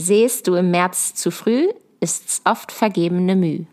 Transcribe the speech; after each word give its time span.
Sehst 0.00 0.48
du 0.48 0.54
im 0.54 0.70
März 0.70 1.14
zu 1.14 1.30
früh, 1.30 1.68
ist's 2.00 2.40
oft 2.46 2.72
vergebene 2.72 3.36
Mühe. 3.36 3.66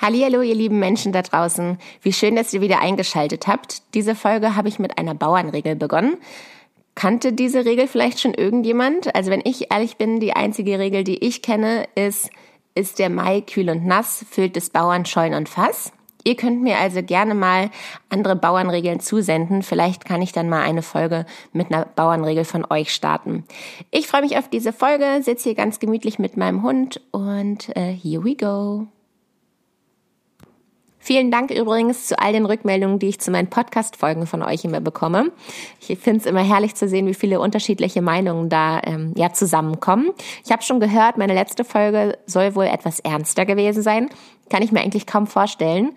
Hallo, 0.00 0.40
ihr 0.40 0.56
lieben 0.56 0.80
Menschen 0.80 1.12
da 1.12 1.22
draußen. 1.22 1.78
Wie 2.02 2.12
schön, 2.12 2.34
dass 2.34 2.52
ihr 2.52 2.60
wieder 2.60 2.80
eingeschaltet 2.80 3.46
habt. 3.46 3.82
Diese 3.94 4.16
Folge 4.16 4.56
habe 4.56 4.66
ich 4.66 4.80
mit 4.80 4.98
einer 4.98 5.14
Bauernregel 5.14 5.76
begonnen. 5.76 6.16
Kannte 6.96 7.32
diese 7.32 7.64
Regel 7.64 7.86
vielleicht 7.86 8.18
schon 8.18 8.34
irgendjemand? 8.34 9.14
Also 9.14 9.30
wenn 9.30 9.42
ich 9.44 9.72
ehrlich 9.72 9.96
bin, 9.96 10.18
die 10.18 10.32
einzige 10.32 10.80
Regel, 10.80 11.04
die 11.04 11.24
ich 11.24 11.40
kenne, 11.40 11.84
ist, 11.94 12.30
ist 12.74 12.98
der 12.98 13.08
Mai 13.08 13.42
kühl 13.42 13.70
und 13.70 13.86
nass, 13.86 14.26
füllt 14.28 14.56
des 14.56 14.70
Bauern 14.70 15.06
Scheun 15.06 15.34
und 15.34 15.48
Fass. 15.48 15.92
Ihr 16.24 16.36
könnt 16.36 16.62
mir 16.62 16.78
also 16.78 17.02
gerne 17.02 17.34
mal 17.34 17.70
andere 18.08 18.36
Bauernregeln 18.36 19.00
zusenden. 19.00 19.62
Vielleicht 19.62 20.04
kann 20.04 20.22
ich 20.22 20.32
dann 20.32 20.48
mal 20.48 20.62
eine 20.62 20.82
Folge 20.82 21.26
mit 21.52 21.72
einer 21.72 21.84
Bauernregel 21.84 22.44
von 22.44 22.66
euch 22.70 22.92
starten. 22.92 23.44
Ich 23.90 24.06
freue 24.06 24.22
mich 24.22 24.36
auf 24.36 24.48
diese 24.48 24.72
Folge, 24.72 25.22
sitze 25.22 25.50
hier 25.50 25.54
ganz 25.54 25.78
gemütlich 25.78 26.18
mit 26.18 26.36
meinem 26.36 26.62
Hund 26.62 27.00
und 27.10 27.74
äh, 27.76 27.92
here 27.92 28.24
we 28.24 28.36
go. 28.36 28.86
Vielen 31.04 31.32
Dank 31.32 31.50
übrigens 31.50 32.06
zu 32.06 32.16
all 32.16 32.32
den 32.32 32.46
Rückmeldungen, 32.46 33.00
die 33.00 33.08
ich 33.08 33.18
zu 33.18 33.32
meinen 33.32 33.48
Podcast-Folgen 33.48 34.28
von 34.28 34.40
euch 34.40 34.64
immer 34.64 34.78
bekomme. 34.78 35.32
Ich 35.80 35.98
finde 35.98 36.20
es 36.20 36.26
immer 36.26 36.44
herrlich 36.44 36.76
zu 36.76 36.86
sehen, 36.86 37.08
wie 37.08 37.14
viele 37.14 37.40
unterschiedliche 37.40 38.00
Meinungen 38.00 38.48
da 38.48 38.80
ähm, 38.84 39.12
ja 39.16 39.32
zusammenkommen. 39.32 40.12
Ich 40.44 40.52
habe 40.52 40.62
schon 40.62 40.78
gehört, 40.78 41.18
meine 41.18 41.34
letzte 41.34 41.64
Folge 41.64 42.16
soll 42.26 42.54
wohl 42.54 42.66
etwas 42.66 43.00
ernster 43.00 43.44
gewesen 43.44 43.82
sein. 43.82 44.10
Kann 44.48 44.62
ich 44.62 44.70
mir 44.70 44.80
eigentlich 44.80 45.08
kaum 45.08 45.26
vorstellen, 45.26 45.90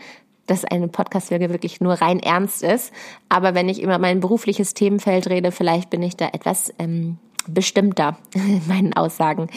dass 0.48 0.66
eine 0.66 0.88
Podcast-Folge 0.88 1.52
wirklich 1.52 1.82
nur 1.82 1.94
rein 1.94 2.20
ernst 2.20 2.64
ist. 2.64 2.92
Aber 3.30 3.54
wenn 3.54 3.70
ich 3.70 3.84
über 3.84 4.00
mein 4.00 4.22
berufliches 4.22 4.74
Themenfeld 4.74 5.30
rede, 5.30 5.52
vielleicht 5.52 5.92
bin 5.92 6.02
ich 6.02 6.18
da 6.18 6.30
etwas 6.34 6.74
ähm, 6.80 7.20
bestimmter 7.48 8.18
in 8.34 8.62
meinen 8.68 8.94
Aussagen. 8.94 9.48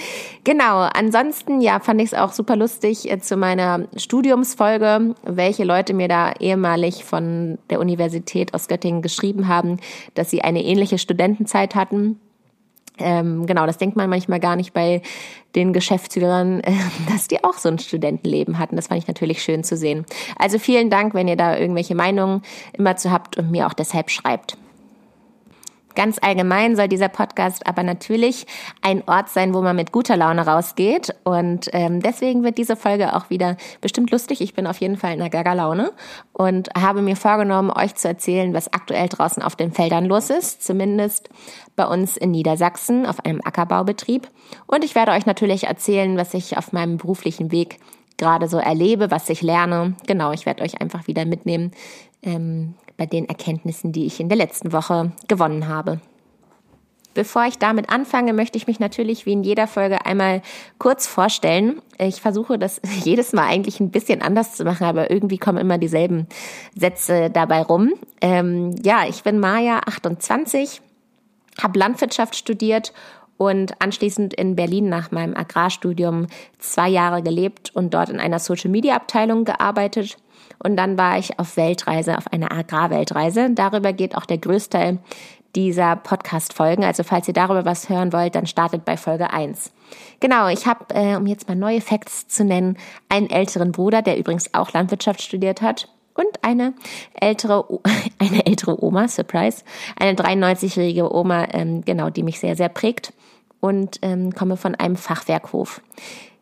Genau, 0.45 0.81
ansonsten 0.81 1.61
ja, 1.61 1.81
fand 1.81 2.01
ich 2.01 2.13
es 2.13 2.15
auch 2.15 2.33
super 2.33 2.57
lustig 2.57 3.11
äh, 3.11 3.19
zu 3.21 3.37
meiner 3.37 3.87
Studiumsfolge, 3.97 5.15
welche 5.25 5.65
Leute 5.65 5.95
mir 5.95 6.09
da 6.09 6.33
ehemalig 6.39 7.05
von 7.05 7.59
der 7.71 7.81
Universität 7.81 8.55
aus 8.55 8.69
Göttingen 8.69 9.03
geschrieben 9.03 9.49
haben, 9.49 9.79
dass 10.15 10.31
sie 10.31 10.43
eine 10.43 10.65
ähnliche 10.65 10.99
Studentenzeit 10.99 11.75
hatten. 11.75 12.21
Ähm, 13.01 13.47
genau, 13.47 13.67
das 13.67 13.79
denkt 13.79 13.97
man 13.97 14.11
manchmal 14.11 14.41
gar 14.41 14.57
nicht 14.57 14.73
bei 14.73 15.03
den 15.55 15.73
Geschäftsführern, 15.73 16.61
äh, 16.61 16.73
dass 17.13 17.29
die 17.29 17.43
auch 17.45 17.55
so 17.55 17.69
ein 17.69 17.79
Studentenleben 17.79 18.59
hatten. 18.59 18.77
Das 18.77 18.89
fand 18.89 19.01
ich 19.01 19.09
natürlich 19.09 19.43
schön 19.43 19.65
zu 19.65 19.77
sehen. 19.77 20.05
Also 20.37 20.59
vielen 20.59 20.91
Dank, 20.91 21.15
wenn 21.15 21.29
ihr 21.29 21.37
da 21.37 21.57
irgendwelche 21.57 21.95
Meinungen 21.95 22.43
immer 22.73 22.97
zu 22.97 23.11
habt 23.11 23.37
und 23.39 23.51
mir 23.51 23.67
auch 23.67 23.75
deshalb 23.75 24.11
schreibt. 24.11 24.57
Ganz 25.99 26.19
allgemein 26.23 26.77
soll 26.77 26.87
dieser 26.87 27.09
Podcast 27.09 27.67
aber 27.67 27.83
natürlich 27.83 28.47
ein 28.83 29.03
Ort 29.09 29.31
sein, 29.31 29.53
wo 29.53 29.63
man 29.63 29.75
mit 29.75 29.91
guter 29.91 30.17
Laune 30.17 30.47
rausgeht. 30.47 31.13
Und 31.25 31.71
ähm, 31.73 32.01
deswegen 32.01 32.45
wird 32.45 32.57
diese 32.57 32.77
Folge 32.77 33.17
auch 33.17 33.31
wieder 33.31 33.57
bestimmt 33.81 34.13
lustig. 34.13 34.41
Ich 34.41 34.55
bin 34.55 34.69
auf 34.69 34.79
jeden 34.79 34.97
Fall 34.97 35.15
in 35.15 35.21
einer 35.21 35.29
Gaga-Laune 35.29 35.91
und 36.33 36.69
habe 36.79 37.03
mir 37.03 37.17
vorgenommen, 37.17 37.73
euch 37.73 37.97
zu 37.97 38.07
erzählen, 38.07 38.55
was 38.55 38.73
aktuell 38.73 39.09
draußen 39.09 39.43
auf 39.43 39.57
den 39.57 39.73
Feldern 39.73 40.05
los 40.05 40.31
ist. 40.31 40.63
Zumindest 40.63 41.31
bei 41.75 41.85
uns 41.85 42.17
in 42.17 42.31
Niedersachsen 42.31 43.05
auf 43.05 43.25
einem 43.25 43.41
Ackerbaubetrieb. 43.43 44.29
Und 44.69 44.85
ich 44.85 44.95
werde 44.95 45.11
euch 45.11 45.27
natürlich 45.27 45.65
erzählen, 45.65 46.17
was 46.17 46.33
ich 46.33 46.57
auf 46.57 46.73
meinem 46.73 46.99
beruflichen 46.99 47.51
Weg 47.51 47.81
gerade 48.19 48.47
so 48.47 48.59
erlebe, 48.59 49.11
was 49.11 49.29
ich 49.31 49.43
lerne. 49.43 49.97
Genau, 50.07 50.31
ich 50.31 50.47
werde 50.47 50.63
euch 50.63 50.81
einfach 50.81 51.09
wieder 51.09 51.25
mitnehmen, 51.25 51.73
ähm, 52.23 52.75
bei 52.99 53.07
den 53.07 53.27
Erkenntnissen, 53.27 53.93
die 53.93 54.05
ich 54.05 54.21
in 54.21 54.29
der 54.29 54.37
letzten 54.37 54.73
Woche 54.73 55.13
gewonnen 55.29 55.69
habe. 55.69 56.01
Bevor 57.15 57.47
ich 57.47 57.59
damit 57.59 57.91
anfange, 57.91 58.33
möchte 58.33 58.59
ich 58.59 58.67
mich 58.67 58.79
natürlich 58.79 59.27
wie 59.27 59.33
in 59.33 59.43
jeder 59.43 59.67
Folge 59.67 60.05
einmal 60.05 60.43
kurz 60.79 61.07
vorstellen. 61.07 61.81
Ich 61.99 62.21
versuche 62.21 62.59
das 62.59 62.81
jedes 63.05 63.33
Mal 63.33 63.47
eigentlich 63.47 63.81
ein 63.81 63.91
bisschen 63.91 64.21
anders 64.21 64.55
zu 64.55 64.65
machen, 64.65 64.85
aber 64.85 65.11
irgendwie 65.11 65.39
kommen 65.39 65.59
immer 65.59 65.79
dieselben 65.79 66.27
Sätze 66.77 67.31
dabei 67.31 67.63
rum. 67.63 67.95
Ähm, 68.21 68.75
ja, 68.85 69.05
ich 69.09 69.23
bin 69.23 69.41
Maja, 69.41 69.81
28, 69.87 70.81
habe 71.61 71.79
Landwirtschaft 71.79 72.37
studiert 72.37 72.93
und 73.37 73.81
anschließend 73.81 74.35
in 74.35 74.55
Berlin 74.55 74.89
nach 74.89 75.11
meinem 75.11 75.37
Agrarstudium 75.37 76.27
zwei 76.59 76.89
Jahre 76.89 77.23
gelebt 77.23 77.75
und 77.75 77.95
dort 77.95 78.11
in 78.11 78.21
einer 78.21 78.39
Social 78.39 78.71
Media 78.71 78.95
Abteilung 78.95 79.45
gearbeitet. 79.45 80.19
Und 80.63 80.77
dann 80.77 80.99
war 80.99 81.19
ich 81.19 81.39
auf 81.39 81.57
Weltreise, 81.57 82.19
auf 82.19 82.33
einer 82.33 82.53
Agrarweltreise. 82.53 83.51
Darüber 83.51 83.93
geht 83.93 84.17
auch 84.17 84.27
der 84.27 84.39
Größteil 84.39 84.99
dieser 85.55 85.97
Podcast-Folgen. 85.97 86.85
Also 86.85 87.03
falls 87.03 87.29
ihr 87.29 87.35
darüber 87.35 87.65
was 87.65 87.89
hören 87.89 88.13
wollt, 88.13 88.35
dann 88.35 88.47
startet 88.47 88.85
bei 88.85 88.97
Folge 88.97 89.33
1. 89.33 89.73
Genau, 90.21 90.49
ich 90.49 90.67
habe, 90.67 90.95
äh, 90.95 91.17
um 91.17 91.27
jetzt 91.27 91.49
mal 91.49 91.55
neue 91.55 91.81
Facts 91.81 92.29
zu 92.29 92.45
nennen, 92.45 92.77
einen 93.09 93.31
älteren 93.31 93.73
Bruder, 93.73 94.03
der 94.03 94.19
übrigens 94.19 94.53
auch 94.55 94.73
Landwirtschaft 94.73 95.23
studiert 95.23 95.63
hat. 95.63 95.89
Und 96.15 96.43
eine 96.43 96.75
ältere, 97.15 97.65
eine 98.19 98.45
ältere 98.47 98.83
Oma, 98.83 99.09
Surprise, 99.09 99.63
eine 99.99 100.15
93-jährige 100.15 101.15
Oma, 101.15 101.47
ähm, 101.53 101.85
genau, 101.85 102.11
die 102.11 102.25
mich 102.25 102.41
sehr, 102.41 102.57
sehr 102.57 102.69
prägt 102.69 103.13
und 103.61 103.99
ähm, 104.03 104.35
komme 104.35 104.57
von 104.57 104.75
einem 104.75 104.97
Fachwerkhof. 104.97 105.81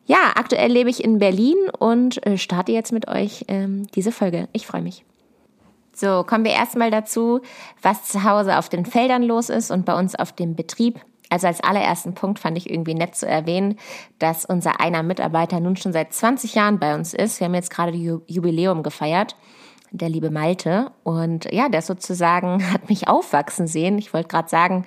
Ja, 0.06 0.32
aktuell 0.36 0.72
lebe 0.72 0.88
ich 0.88 1.02
in 1.02 1.18
Berlin 1.18 1.56
und 1.78 2.24
äh, 2.26 2.38
starte 2.38 2.72
jetzt 2.72 2.92
mit 2.92 3.08
euch 3.08 3.44
ähm, 3.48 3.86
diese 3.94 4.12
Folge. 4.12 4.48
Ich 4.52 4.66
freue 4.66 4.82
mich. 4.82 5.04
So, 5.92 6.24
kommen 6.24 6.44
wir 6.44 6.52
erstmal 6.52 6.90
dazu, 6.90 7.40
was 7.82 8.04
zu 8.04 8.22
Hause 8.22 8.58
auf 8.58 8.68
den 8.68 8.86
Feldern 8.86 9.22
los 9.22 9.48
ist 9.48 9.70
und 9.70 9.84
bei 9.84 9.98
uns 9.98 10.14
auf 10.14 10.32
dem 10.32 10.54
Betrieb. 10.54 11.00
Also 11.28 11.48
als 11.48 11.60
allerersten 11.60 12.14
Punkt 12.14 12.38
fand 12.38 12.56
ich 12.56 12.70
irgendwie 12.70 12.94
nett 12.94 13.16
zu 13.16 13.26
erwähnen, 13.26 13.78
dass 14.20 14.44
unser 14.44 14.80
einer 14.80 15.02
Mitarbeiter 15.02 15.58
nun 15.58 15.76
schon 15.76 15.92
seit 15.92 16.12
20 16.12 16.54
Jahren 16.54 16.78
bei 16.78 16.94
uns 16.94 17.14
ist. 17.14 17.40
Wir 17.40 17.46
haben 17.46 17.54
jetzt 17.54 17.70
gerade 17.70 17.96
Jubiläum 17.96 18.84
gefeiert 18.84 19.34
der 19.90 20.08
liebe 20.08 20.30
Malte. 20.30 20.90
Und 21.02 21.52
ja, 21.52 21.68
der 21.68 21.82
sozusagen 21.82 22.70
hat 22.72 22.88
mich 22.88 23.08
aufwachsen 23.08 23.66
sehen. 23.66 23.98
Ich 23.98 24.12
wollte 24.12 24.28
gerade 24.28 24.48
sagen, 24.48 24.84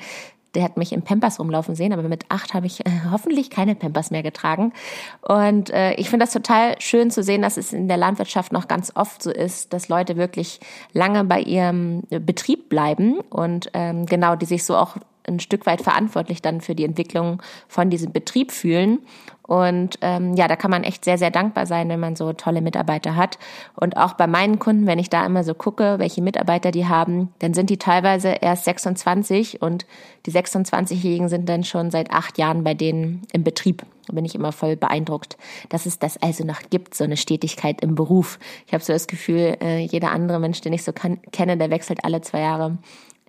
der 0.56 0.64
hat 0.64 0.78
mich 0.78 0.94
im 0.94 1.02
Pampers 1.02 1.40
rumlaufen 1.40 1.76
sehen, 1.76 1.94
aber 1.94 2.04
mit 2.04 2.26
acht 2.30 2.54
habe 2.54 2.66
ich 2.66 2.86
äh, 2.86 2.90
hoffentlich 3.12 3.50
keine 3.50 3.76
Pampers 3.76 4.12
mehr 4.12 4.24
getragen. 4.24 4.74
Und 5.22 5.70
äh, 5.70 5.94
ich 5.94 6.10
finde 6.10 6.26
das 6.26 6.34
total 6.34 6.80
schön 6.82 7.12
zu 7.12 7.24
sehen, 7.24 7.42
dass 7.42 7.58
es 7.58 7.74
in 7.74 7.88
der 7.88 7.98
Landwirtschaft 7.98 8.52
noch 8.52 8.68
ganz 8.68 8.92
oft 8.96 9.22
so 9.22 9.32
ist, 9.32 9.74
dass 9.74 9.90
Leute 9.90 10.18
wirklich 10.18 10.60
lange 10.94 11.24
bei 11.24 11.42
ihrem 11.42 12.04
Betrieb 12.10 12.70
bleiben 12.70 13.20
und 13.30 13.70
ähm, 13.74 14.06
genau, 14.06 14.36
die 14.36 14.46
sich 14.46 14.64
so 14.64 14.76
auch 14.76 14.98
ein 15.28 15.40
Stück 15.40 15.66
weit 15.66 15.82
verantwortlich 15.82 16.42
dann 16.42 16.62
für 16.62 16.76
die 16.76 16.86
Entwicklung 16.86 17.42
von 17.68 17.90
diesem 17.90 18.12
Betrieb 18.12 18.52
fühlen. 18.52 19.00
Und 19.44 19.98
ähm, 20.02 20.36
ja, 20.36 20.48
da 20.48 20.56
kann 20.56 20.70
man 20.70 20.84
echt 20.84 21.04
sehr, 21.04 21.18
sehr 21.18 21.32
dankbar 21.32 21.66
sein, 21.66 21.90
wenn 21.90 22.00
man 22.00 22.16
so 22.16 22.34
tolle 22.34 22.62
Mitarbeiter 22.62 23.16
hat. 23.16 23.40
Und 23.76 23.98
auch 23.98 24.14
bei 24.14 24.28
meinen 24.28 24.60
Kunden, 24.60 24.86
wenn 24.86 25.00
ich 25.00 25.10
da 25.10 25.26
immer 25.26 25.44
so 25.44 25.56
gucke, 25.56 25.96
welche 25.98 26.22
Mitarbeiter 26.22 26.70
die 26.70 26.86
haben, 26.86 27.34
dann 27.40 27.56
sind 27.56 27.72
die 27.72 27.78
teilweise 27.78 28.30
erst 28.30 28.66
26 28.66 29.60
und 29.60 29.88
die 30.28 30.32
26-Jährigen 30.32 31.30
sind 31.30 31.50
dann 31.50 31.64
schon 31.64 31.90
seit 31.90 32.12
acht 32.12 32.38
Jahren 32.38 32.64
bei 32.64 32.76
denen 32.76 33.24
im 33.34 33.44
Betrieb. 33.44 33.84
Da 34.06 34.14
bin 34.14 34.26
ich 34.26 34.36
immer 34.36 34.52
voll 34.52 34.76
beeindruckt, 34.76 35.36
dass 35.70 35.88
es 35.88 35.98
das 35.98 36.22
also 36.22 36.44
noch 36.46 36.62
gibt, 36.70 36.94
so 36.94 37.04
eine 37.04 37.18
Stetigkeit 37.18 37.82
im 37.82 37.96
Beruf. 37.96 38.38
Ich 38.68 38.74
habe 38.74 38.84
so 38.84 38.94
das 38.94 39.08
Gefühl, 39.08 39.58
äh, 39.62 39.80
jeder 39.80 40.12
andere 40.12 40.40
Mensch, 40.40 40.62
den 40.62 40.74
ich 40.74 40.84
so 40.84 40.94
kann, 40.94 41.20
kenne, 41.32 41.58
der 41.58 41.72
wechselt 41.72 42.06
alle 42.06 42.22
zwei 42.22 42.42
Jahre 42.42 42.78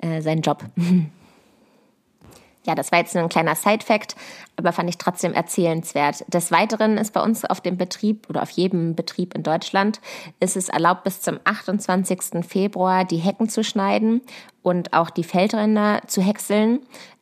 äh, 0.03 0.21
seinen 0.21 0.43
Job. 0.43 0.65
Ja, 2.71 2.77
das 2.77 2.93
war 2.93 3.01
jetzt 3.01 3.17
nur 3.17 3.25
ein 3.25 3.29
kleiner 3.29 3.57
Side-Fact, 3.57 4.15
aber 4.55 4.71
fand 4.71 4.89
ich 4.89 4.97
trotzdem 4.97 5.35
erzählenswert. 5.35 6.25
Des 6.33 6.53
Weiteren 6.53 6.99
ist 6.99 7.13
bei 7.13 7.21
uns 7.21 7.45
auf 7.45 7.61
dem 7.61 7.77
Betrieb 7.77 8.31
oder 8.31 8.43
auf 8.43 8.51
jedem 8.51 8.95
Betrieb 8.95 9.35
in 9.35 9.43
Deutschland 9.43 10.01
ist 10.39 10.57
es 10.57 10.69
erlaubt, 10.69 11.03
bis 11.03 11.21
zum 11.21 11.41
28. 11.43 12.47
Februar 12.47 13.05
die 13.05 13.17
Hecken 13.17 13.49
zu 13.49 13.65
schneiden 13.65 14.21
und 14.63 14.93
auch 14.93 15.11
die 15.11 15.25
Feldränder 15.25 16.03
zu 16.07 16.23
häckseln. 16.23 16.79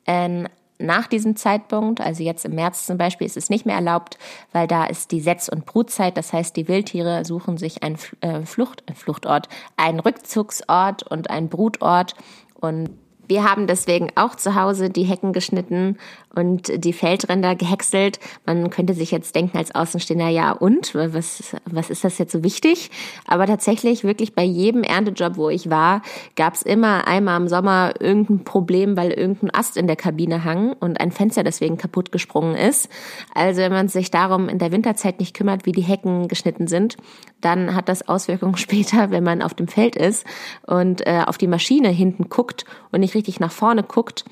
Ähm, 0.07 0.49
nach 0.79 1.07
diesem 1.07 1.35
Zeitpunkt, 1.35 2.03
also 2.03 2.23
jetzt 2.23 2.45
im 2.45 2.55
März 2.55 2.85
zum 2.85 2.99
Beispiel, 2.99 3.27
ist 3.27 3.39
es 3.39 3.49
nicht 3.49 3.65
mehr 3.65 3.77
erlaubt, 3.77 4.19
weil 4.53 4.67
da 4.67 4.85
ist 4.85 5.13
die 5.13 5.23
Setz- 5.23 5.49
und 5.49 5.65
Brutzeit. 5.65 6.19
Das 6.19 6.35
heißt, 6.35 6.55
die 6.57 6.69
Wildtiere 6.69 7.25
suchen 7.25 7.57
sich 7.57 7.83
einen 7.83 7.97
äh, 8.21 8.43
Flucht, 8.43 8.85
Fluchtort, 8.95 9.49
einen 9.79 9.99
Rückzugsort 9.99 11.05
und 11.05 11.31
einen 11.31 11.49
Brutort 11.49 12.15
und 12.53 12.91
wir 13.29 13.45
haben 13.45 13.67
deswegen 13.67 14.09
auch 14.15 14.35
zu 14.35 14.55
Hause 14.55 14.91
die 14.91 15.05
Hecken 15.05 15.33
geschnitten 15.33 15.99
und 16.35 16.85
die 16.85 16.93
Feldränder 16.93 17.55
gehäckselt. 17.57 18.21
Man 18.47 18.71
könnte 18.71 18.95
sich 18.95 19.11
jetzt 19.11 19.35
denken 19.35 19.57
als 19.57 19.75
Außenstehender, 19.75 20.29
ja 20.29 20.53
und, 20.53 20.95
was, 20.95 21.57
was 21.65 21.91
ist 21.91 22.05
das 22.05 22.19
jetzt 22.19 22.33
so 22.33 22.43
wichtig? 22.43 22.91
Aber 23.27 23.47
tatsächlich, 23.47 24.05
wirklich 24.05 24.35
bei 24.35 24.45
jedem 24.45 24.83
Erntejob, 24.83 25.37
wo 25.37 25.49
ich 25.49 25.71
war, 25.71 26.03
gab 26.37 26.55
es 26.55 26.63
immer 26.63 27.07
einmal 27.07 27.41
im 27.41 27.49
Sommer 27.49 27.95
irgendein 28.01 28.45
Problem, 28.45 28.97
weil 28.97 29.11
irgendein 29.11 29.55
Ast 29.55 29.77
in 29.77 29.87
der 29.87 29.97
Kabine 29.97 30.45
hang 30.45 30.73
und 30.73 31.01
ein 31.01 31.13
Fenster 31.13 31.43
deswegen 31.43 31.77
kaputt 31.77 32.13
gesprungen 32.13 32.55
ist. 32.55 32.89
Also 33.35 33.61
wenn 33.61 33.73
man 33.73 33.89
sich 33.89 34.11
darum 34.11 34.49
in 34.49 34.59
der 34.59 34.73
Winterzeit 34.73 35.21
nicht 35.21 35.35
kümmert, 35.35 35.67
wie 35.67 35.73
die 35.73 35.83
Hecken 35.83 36.29
geschnitten 36.29 36.67
sind, 36.67 36.97
dann 37.41 37.75
hat 37.75 37.89
das 37.89 38.09
Auswirkungen 38.09 38.57
später, 38.59 39.11
wenn 39.11 39.25
man 39.25 39.43
auf 39.43 39.55
dem 39.55 39.69
Feld 39.69 39.97
ist 39.97 40.27
und 40.67 41.07
äh, 41.07 41.23
auf 41.27 41.39
die 41.39 41.47
Maschine 41.47 41.89
hinten 41.89 42.29
guckt 42.29 42.65
und 42.93 43.01
nicht 43.01 43.15
richtig 43.15 43.41
nach 43.41 43.53
vorne 43.53 43.83
guckt, 43.83 44.25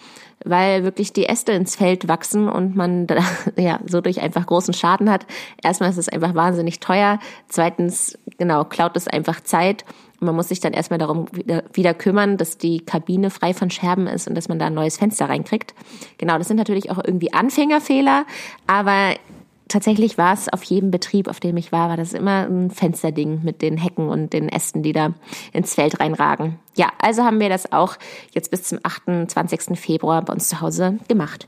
weil 0.45 0.85
wirklich 0.85 1.13
die 1.13 1.27
Äste 1.27 1.53
ins 1.53 1.77
Feld 1.77 2.09
wachsen 2.09 2.49
und 2.49 2.77
man 2.77 3.07
da, 3.07 3.17
ja 3.57 3.81
so 3.87 4.01
durch 4.01 4.21
einfach 4.21 4.47
großen 4.47 4.75
Schaden 4.75 5.11
hat. 5.11 5.27
Erstmal 5.63 5.91
ist 5.91 5.99
es 5.99 6.09
einfach 6.09 6.35
wahnsinnig 6.35 6.81
teuer. 6.81 7.19
Zweitens, 7.49 8.19
genau, 8.39 8.65
klaut 8.65 8.97
es 8.97 9.09
einfach 9.09 9.41
Zeit. 9.41 9.85
Man 10.21 10.35
muss 10.35 10.49
sich 10.49 10.61
dann 10.61 10.73
erstmal 10.73 10.99
darum 10.99 11.27
wieder, 11.33 11.65
wieder 11.73 11.93
kümmern, 11.93 12.37
dass 12.39 12.57
die 12.57 12.81
Kabine 12.81 13.31
frei 13.31 13.53
von 13.53 13.71
Scherben 13.71 14.07
ist 14.07 14.27
und 14.29 14.35
dass 14.35 14.49
man 14.49 14.59
da 14.59 14.67
ein 14.67 14.75
neues 14.75 14.97
Fenster 14.97 15.29
reinkriegt. 15.29 15.75
Genau, 16.17 16.39
das 16.39 16.49
sind 16.49 16.57
natürlich 16.57 16.91
auch 16.91 16.99
irgendwie 17.05 17.33
Anfängerfehler, 17.33 18.25
aber 18.67 19.15
tatsächlich 19.77 20.17
war 20.17 20.33
es 20.33 20.49
auf 20.49 20.63
jedem 20.63 20.91
Betrieb, 20.91 21.29
auf 21.29 21.39
dem 21.39 21.59
ich 21.59 21.71
war, 21.71 21.91
war 21.91 21.99
das 21.99 22.15
immer 22.15 22.47
ein 22.47 22.71
Fensterding 22.71 23.43
mit 23.43 23.61
den 23.61 23.77
Hecken 23.77 24.09
und 24.09 24.33
den 24.33 24.49
Ästen, 24.49 24.83
die 24.83 24.95
da 24.95 25.13
ins 25.53 25.75
Feld 25.75 26.01
reinragen. 26.01 26.59
Ja, 26.77 26.93
also 26.99 27.25
haben 27.25 27.41
wir 27.41 27.51
das 27.51 27.73
auch 27.73 27.97
jetzt 28.33 28.51
bis 28.51 28.63
zum 28.63 28.79
28. 28.83 29.79
Februar 29.79 30.23
bei 30.23 30.33
uns 30.33 30.49
zu 30.49 30.63
Hause 30.63 30.99
gemacht. 31.09 31.47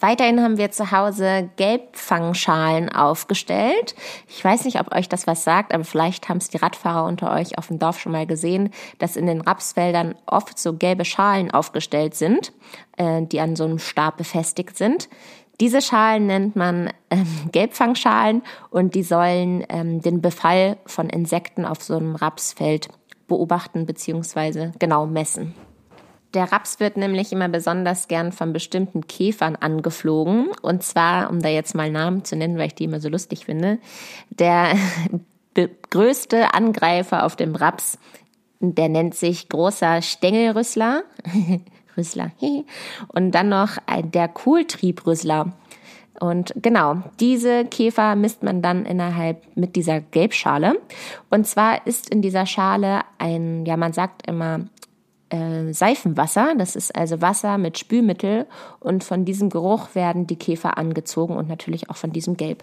Weiterhin 0.00 0.42
haben 0.42 0.56
wir 0.56 0.70
zu 0.70 0.90
Hause 0.90 1.50
Gelbfangschalen 1.56 2.88
aufgestellt. 2.88 3.94
Ich 4.26 4.42
weiß 4.42 4.64
nicht, 4.64 4.80
ob 4.80 4.92
euch 4.92 5.08
das 5.08 5.26
was 5.26 5.44
sagt, 5.44 5.72
aber 5.72 5.84
vielleicht 5.84 6.30
haben 6.30 6.38
es 6.38 6.48
die 6.48 6.56
Radfahrer 6.56 7.04
unter 7.04 7.30
euch 7.30 7.58
auf 7.58 7.68
dem 7.68 7.78
Dorf 7.78 8.00
schon 8.00 8.10
mal 8.10 8.26
gesehen, 8.26 8.70
dass 8.98 9.16
in 9.16 9.26
den 9.26 9.42
Rapsfeldern 9.42 10.14
oft 10.26 10.58
so 10.58 10.72
gelbe 10.72 11.04
Schalen 11.04 11.50
aufgestellt 11.50 12.14
sind, 12.14 12.52
äh, 12.96 13.22
die 13.22 13.38
an 13.38 13.54
so 13.54 13.64
einem 13.64 13.78
Stab 13.78 14.16
befestigt 14.16 14.76
sind. 14.78 15.10
Diese 15.62 15.80
Schalen 15.80 16.26
nennt 16.26 16.56
man 16.56 16.90
ähm, 17.08 17.24
Gelbfangschalen 17.52 18.42
und 18.70 18.96
die 18.96 19.04
sollen 19.04 19.64
ähm, 19.68 20.02
den 20.02 20.20
Befall 20.20 20.76
von 20.86 21.08
Insekten 21.08 21.64
auf 21.64 21.84
so 21.84 21.94
einem 21.94 22.16
Rapsfeld 22.16 22.88
beobachten 23.28 23.86
bzw. 23.86 24.72
genau 24.80 25.06
messen. 25.06 25.54
Der 26.34 26.50
Raps 26.50 26.80
wird 26.80 26.96
nämlich 26.96 27.30
immer 27.30 27.48
besonders 27.48 28.08
gern 28.08 28.32
von 28.32 28.52
bestimmten 28.52 29.06
Käfern 29.06 29.54
angeflogen. 29.54 30.48
Und 30.62 30.82
zwar, 30.82 31.30
um 31.30 31.40
da 31.40 31.48
jetzt 31.48 31.76
mal 31.76 31.92
Namen 31.92 32.24
zu 32.24 32.34
nennen, 32.34 32.58
weil 32.58 32.66
ich 32.66 32.74
die 32.74 32.84
immer 32.86 32.98
so 32.98 33.08
lustig 33.08 33.44
finde, 33.44 33.78
der 34.30 34.74
größte 35.90 36.54
Angreifer 36.54 37.24
auf 37.24 37.36
dem 37.36 37.54
Raps, 37.54 37.98
der 38.58 38.88
nennt 38.88 39.14
sich 39.14 39.48
großer 39.48 40.02
Stängelrüssler. 40.02 41.04
Rüssler. 41.96 42.30
Und 43.08 43.32
dann 43.32 43.48
noch 43.48 43.78
der 44.04 44.28
Kohltriebrüssler. 44.28 45.52
Und 46.20 46.52
genau, 46.56 47.02
diese 47.18 47.64
Käfer 47.64 48.14
misst 48.14 48.42
man 48.42 48.62
dann 48.62 48.86
innerhalb 48.86 49.44
mit 49.56 49.74
dieser 49.74 50.00
Gelbschale. 50.00 50.78
Und 51.30 51.46
zwar 51.46 51.86
ist 51.86 52.10
in 52.10 52.22
dieser 52.22 52.46
Schale 52.46 53.00
ein, 53.18 53.66
ja, 53.66 53.76
man 53.76 53.92
sagt 53.92 54.26
immer 54.28 54.60
äh, 55.30 55.72
Seifenwasser. 55.72 56.54
Das 56.56 56.76
ist 56.76 56.94
also 56.94 57.20
Wasser 57.20 57.58
mit 57.58 57.78
Spülmittel. 57.78 58.46
Und 58.78 59.02
von 59.02 59.24
diesem 59.24 59.50
Geruch 59.50 59.94
werden 59.94 60.26
die 60.26 60.36
Käfer 60.36 60.78
angezogen 60.78 61.36
und 61.36 61.48
natürlich 61.48 61.90
auch 61.90 61.96
von 61.96 62.12
diesem 62.12 62.36
Gelb. 62.36 62.62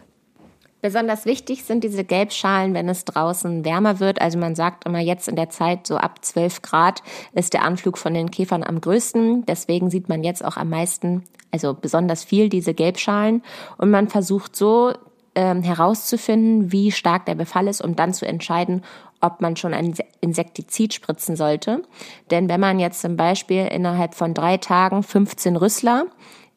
Besonders 0.82 1.26
wichtig 1.26 1.66
sind 1.66 1.84
diese 1.84 2.06
Gelbschalen, 2.06 2.74
wenn 2.74 2.88
es 2.88 3.04
draußen 3.04 3.66
wärmer 3.66 4.00
wird. 4.00 4.22
Also 4.22 4.38
man 4.38 4.56
sagt 4.56 4.86
immer 4.86 5.00
jetzt 5.00 5.28
in 5.28 5.36
der 5.36 5.50
Zeit 5.50 5.86
so 5.86 5.98
ab 5.98 6.24
12 6.24 6.62
Grad 6.62 7.04
ist 7.34 7.54
der 7.54 7.64
Anflug 7.64 7.98
von 7.98 8.14
den 8.14 8.32
Käfern 8.32 8.64
am 8.64 8.80
größten. 8.80 9.46
Deswegen 9.46 9.90
sieht 9.90 10.08
man 10.08 10.24
jetzt 10.24 10.44
auch 10.44 10.56
am 10.56 10.70
meisten, 10.70 11.24
also 11.52 11.74
besonders 11.74 12.24
viel 12.24 12.48
diese 12.48 12.74
Gelbschalen. 12.74 13.44
Und 13.78 13.92
man 13.92 14.08
versucht 14.08 14.56
so 14.56 14.94
ähm, 15.36 15.64
herauszufinden, 15.64 16.72
wie 16.72 16.92
stark 16.92 17.26
der 17.26 17.36
Befall 17.36 17.68
ist, 17.68 17.82
um 17.82 17.98
dann 17.98 18.14
zu 18.14 18.26
entscheiden, 18.26 18.84
ob 19.22 19.42
man 19.42 19.58
schon 19.58 19.74
ein 19.74 19.94
Insektizid 20.22 20.94
spritzen 20.94 21.36
sollte. 21.36 21.84
Denn 22.32 22.48
wenn 22.48 22.60
man 22.60 22.80
jetzt 22.80 23.02
zum 23.02 23.18
Beispiel 23.18 23.68
innerhalb 23.68 24.16
von 24.16 24.34
drei 24.34 24.58
Tagen 24.58 25.04
15 25.04 25.56
Rüssler 25.56 26.06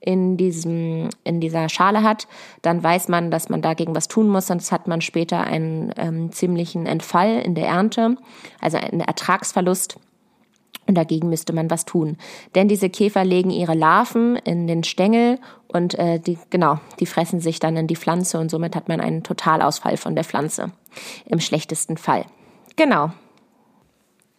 in 0.03 0.37
diesem, 0.37 1.09
in 1.25 1.41
dieser 1.41 1.69
Schale 1.69 2.03
hat, 2.03 2.27
dann 2.61 2.83
weiß 2.83 3.09
man, 3.09 3.31
dass 3.31 3.49
man 3.49 3.63
dagegen 3.63 3.95
was 3.95 4.09
tun 4.09 4.29
muss, 4.29 4.49
sonst 4.49 4.73
hat 4.73 4.89
man 4.89 5.01
später 5.01 5.45
einen 5.45 5.93
ähm, 5.97 6.33
ziemlichen 6.33 6.87
Entfall 6.87 7.39
in 7.41 7.55
der 7.55 7.69
Ernte, 7.69 8.17
also 8.61 8.79
einen 8.79 9.01
Ertragsverlust. 9.01 9.97
Und 10.89 10.97
dagegen 10.97 11.29
müsste 11.29 11.53
man 11.53 11.71
was 11.71 11.85
tun. 11.85 12.17
Denn 12.57 12.67
diese 12.67 12.91
Käfer 12.91 13.25
legen 13.25 13.51
ihre 13.51 13.75
Larven 13.75 14.35
in 14.35 14.67
den 14.67 14.83
Stängel 14.83 15.39
und 15.69 15.97
äh, 15.97 16.19
die, 16.19 16.37
genau, 16.51 16.81
die 16.99 17.07
fressen 17.07 17.39
sich 17.39 17.61
dann 17.61 17.77
in 17.77 17.87
die 17.87 17.95
Pflanze 17.95 18.41
und 18.41 18.51
somit 18.51 18.75
hat 18.75 18.89
man 18.89 19.01
einen 19.01 19.23
Totalausfall 19.23 19.97
von 19.97 20.17
der 20.17 20.25
Pflanze. 20.25 20.73
Im 21.25 21.39
schlechtesten 21.39 21.97
Fall. 21.97 22.27
Genau. 22.75 23.13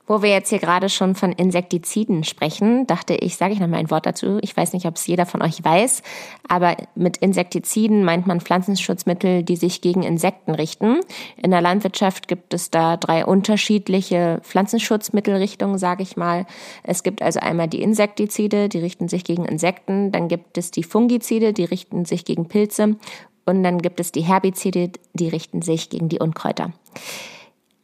Wo 0.05 0.21
wir 0.21 0.31
jetzt 0.31 0.49
hier 0.49 0.59
gerade 0.59 0.89
schon 0.89 1.15
von 1.15 1.31
Insektiziden 1.31 2.25
sprechen, 2.25 2.85
dachte 2.87 3.15
ich, 3.15 3.37
sage 3.37 3.53
ich 3.53 3.61
noch 3.61 3.69
mal 3.69 3.77
ein 3.77 3.89
Wort 3.89 4.05
dazu. 4.05 4.37
Ich 4.41 4.55
weiß 4.55 4.73
nicht, 4.73 4.85
ob 4.85 4.97
es 4.97 5.07
jeder 5.07 5.25
von 5.25 5.41
euch 5.41 5.63
weiß, 5.63 6.03
aber 6.45 6.75
mit 6.93 7.17
Insektiziden 7.17 8.03
meint 8.03 8.27
man 8.27 8.41
Pflanzenschutzmittel, 8.41 9.43
die 9.43 9.55
sich 9.55 9.79
gegen 9.79 10.03
Insekten 10.03 10.55
richten. 10.55 10.99
In 11.37 11.51
der 11.51 11.61
Landwirtschaft 11.61 12.27
gibt 12.27 12.53
es 12.53 12.69
da 12.69 12.97
drei 12.97 13.25
unterschiedliche 13.25 14.41
Pflanzenschutzmittelrichtungen, 14.43 15.77
sage 15.77 16.03
ich 16.03 16.17
mal. 16.17 16.47
Es 16.83 17.03
gibt 17.03 17.21
also 17.21 17.39
einmal 17.39 17.69
die 17.69 17.81
Insektizide, 17.81 18.67
die 18.67 18.79
richten 18.79 19.07
sich 19.07 19.23
gegen 19.23 19.45
Insekten, 19.45 20.11
dann 20.11 20.27
gibt 20.27 20.57
es 20.57 20.71
die 20.71 20.83
Fungizide, 20.83 21.53
die 21.53 21.63
richten 21.63 22.03
sich 22.03 22.25
gegen 22.25 22.49
Pilze 22.49 22.97
und 23.45 23.63
dann 23.63 23.81
gibt 23.81 24.01
es 24.01 24.11
die 24.11 24.21
Herbizide, 24.21 24.91
die 25.13 25.29
richten 25.29 25.61
sich 25.61 25.89
gegen 25.89 26.09
die 26.09 26.19
Unkräuter. 26.19 26.73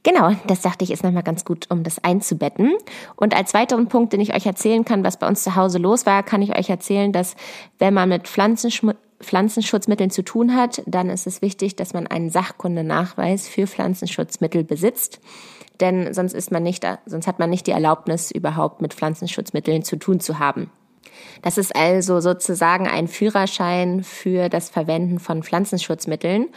Genau, 0.10 0.32
das 0.48 0.62
dachte 0.62 0.84
ich 0.84 0.90
ist 0.90 1.04
nochmal 1.04 1.22
ganz 1.22 1.46
gut, 1.46 1.68
um 1.70 1.84
das 1.84 2.04
einzubetten. 2.04 2.74
Und 3.16 3.36
als 3.36 3.54
weiteren 3.54 3.88
Punkt, 3.90 4.12
den 4.12 4.22
ich 4.22 4.34
euch 4.34 4.48
erzählen 4.48 4.84
kann, 4.84 5.04
was 5.04 5.18
bei 5.18 5.28
uns 5.28 5.44
zu 5.44 5.56
Hause 5.56 5.78
los 5.78 6.08
war, 6.08 6.24
kann 6.24 6.42
ich 6.42 6.58
euch 6.58 6.68
erzählen, 6.68 7.12
dass 7.12 7.36
wenn 7.78 7.94
man 7.94 8.10
mit 8.10 8.28
Pflanzenschm 8.28 8.92
Pflanzenschutzmitteln 9.22 10.10
zu 10.10 10.24
tun 10.24 10.56
hat, 10.56 10.82
dann 10.86 11.10
ist 11.10 11.28
es 11.28 11.42
wichtig, 11.42 11.76
dass 11.76 11.94
man 11.94 12.08
einen 12.08 12.30
Sachkundenachweis 12.30 13.50
für 13.50 13.68
Pflanzenschutzmittel 13.68 14.64
besitzt. 14.64 15.20
Denn 15.80 16.14
sonst 16.14 16.34
ist 16.34 16.52
man 16.52 16.64
nicht, 16.64 16.88
sonst 17.06 17.28
hat 17.28 17.38
man 17.38 17.50
nicht 17.50 17.68
die 17.68 17.72
Erlaubnis, 17.72 18.32
überhaupt 18.32 18.82
mit 18.82 18.94
Pflanzenschutzmitteln 18.94 19.84
zu 19.84 19.98
tun 19.98 20.22
zu 20.22 20.40
haben. 20.40 20.72
Das 21.42 21.58
ist 21.58 21.76
also 21.76 22.20
sozusagen 22.20 22.88
ein 22.88 23.08
Führerschein 23.08 24.04
für 24.04 24.50
das 24.50 24.70
Verwenden 24.70 25.20
von 25.20 25.44
Pflanzenschutzmitteln. 25.44 26.48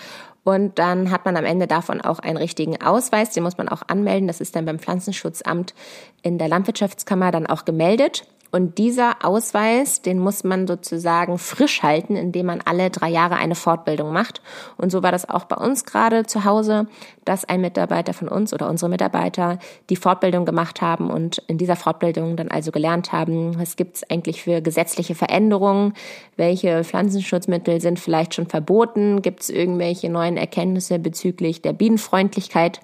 Und 0.45 0.79
dann 0.79 1.11
hat 1.11 1.25
man 1.25 1.37
am 1.37 1.45
Ende 1.45 1.67
davon 1.67 2.01
auch 2.01 2.19
einen 2.19 2.37
richtigen 2.37 2.83
Ausweis, 2.83 3.31
den 3.31 3.45
muss 3.45 3.59
man 3.59 3.69
auch 3.69 3.83
anmelden. 3.87 4.27
Das 4.27 4.41
ist 4.41 4.57
dann 4.57 4.65
beim 4.65 4.79
Pflanzenschutzamt 4.79 5.75
in 6.23 6.39
der 6.39 6.49
Landwirtschaftskammer 6.49 7.31
dann 7.31 7.47
auch 7.47 7.65
gemeldet. 7.65 8.27
Und 8.55 8.77
dieser 8.77 9.25
Ausweis, 9.25 10.03
den 10.03 10.19
muss 10.19 10.45
man 10.45 10.67
sozusagen 10.67 11.39
frisch 11.39 11.83
halten, 11.83 12.17
indem 12.17 12.47
man 12.47 12.61
alle 12.63 12.91
drei 12.91 13.09
Jahre 13.09 13.37
eine 13.37 13.55
Fortbildung 13.55 14.13
macht. 14.13 14.43
Und 14.77 14.93
so 14.93 15.03
war 15.03 15.11
das 15.11 15.27
auch 15.27 15.45
bei 15.45 15.57
uns 15.57 15.87
gerade 15.87 16.27
zu 16.27 16.45
Hause, 16.45 16.87
dass 17.25 17.47
ein 17.47 17.63
Mitarbeiter 17.63 18.13
von 18.13 18.29
uns 18.29 18.53
oder 18.53 18.69
unsere 18.69 18.91
Mitarbeiter 18.91 19.59
die 19.89 19.97
Fortbildung 19.97 20.45
gemacht 20.45 20.83
haben 20.83 21.11
und 21.11 21.39
in 21.47 21.57
dieser 21.57 21.77
Fortbildung 21.77 22.37
dann 22.37 22.49
also 22.49 22.73
gelernt 22.73 23.11
haben, 23.11 23.59
was 23.59 23.77
gibt 23.77 23.97
es 23.97 24.11
eigentlich 24.11 24.43
für 24.43 24.61
gesetzliche 24.61 25.15
Veränderungen, 25.15 25.95
welche 26.37 26.85
Pflanzenschutzmittel 26.85 27.81
sind 27.81 27.99
vielleicht 27.99 28.35
schon 28.35 28.49
verboten, 28.49 29.23
gibt 29.23 29.41
es 29.41 29.49
irgendwelche 29.49 30.11
neuen 30.11 30.37
Erkenntnisse 30.37 30.99
bezüglich 30.99 31.63
der 31.63 31.73
Bienenfreundlichkeit 31.73 32.81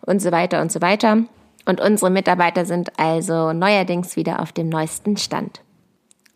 und 0.00 0.22
so 0.22 0.32
weiter 0.32 0.62
und 0.62 0.72
so 0.72 0.80
weiter. 0.80 1.24
Und 1.70 1.80
unsere 1.80 2.10
Mitarbeiter 2.10 2.66
sind 2.66 2.98
also 2.98 3.52
neuerdings 3.52 4.16
wieder 4.16 4.40
auf 4.40 4.50
dem 4.50 4.68
neuesten 4.68 5.16
Stand. 5.16 5.60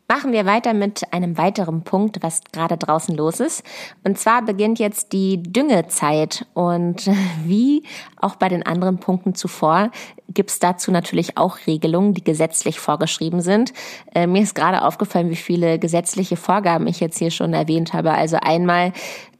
Machen 0.06 0.30
wir 0.30 0.46
weiter 0.46 0.74
mit 0.74 1.12
einem 1.12 1.36
weiteren 1.36 1.82
Punkt, 1.82 2.22
was 2.22 2.42
gerade 2.52 2.76
draußen 2.76 3.16
los 3.16 3.40
ist. 3.40 3.64
Und 4.04 4.16
zwar 4.16 4.42
beginnt 4.42 4.78
jetzt 4.78 5.12
die 5.12 5.42
Düngezeit. 5.42 6.46
Und 6.54 7.10
wie 7.44 7.82
auch 8.20 8.36
bei 8.36 8.48
den 8.48 8.64
anderen 8.64 8.98
Punkten 8.98 9.34
zuvor 9.34 9.90
gibt 10.28 10.50
es 10.50 10.60
dazu 10.60 10.92
natürlich 10.92 11.36
auch 11.36 11.58
Regelungen, 11.66 12.14
die 12.14 12.22
gesetzlich 12.22 12.78
vorgeschrieben 12.78 13.40
sind. 13.40 13.72
Äh, 14.14 14.28
mir 14.28 14.42
ist 14.42 14.54
gerade 14.54 14.82
aufgefallen, 14.82 15.30
wie 15.30 15.36
viele 15.36 15.80
gesetzliche 15.80 16.36
Vorgaben 16.36 16.86
ich 16.86 17.00
jetzt 17.00 17.18
hier 17.18 17.32
schon 17.32 17.54
erwähnt 17.54 17.92
habe. 17.92 18.12
Also 18.12 18.36
einmal 18.40 18.92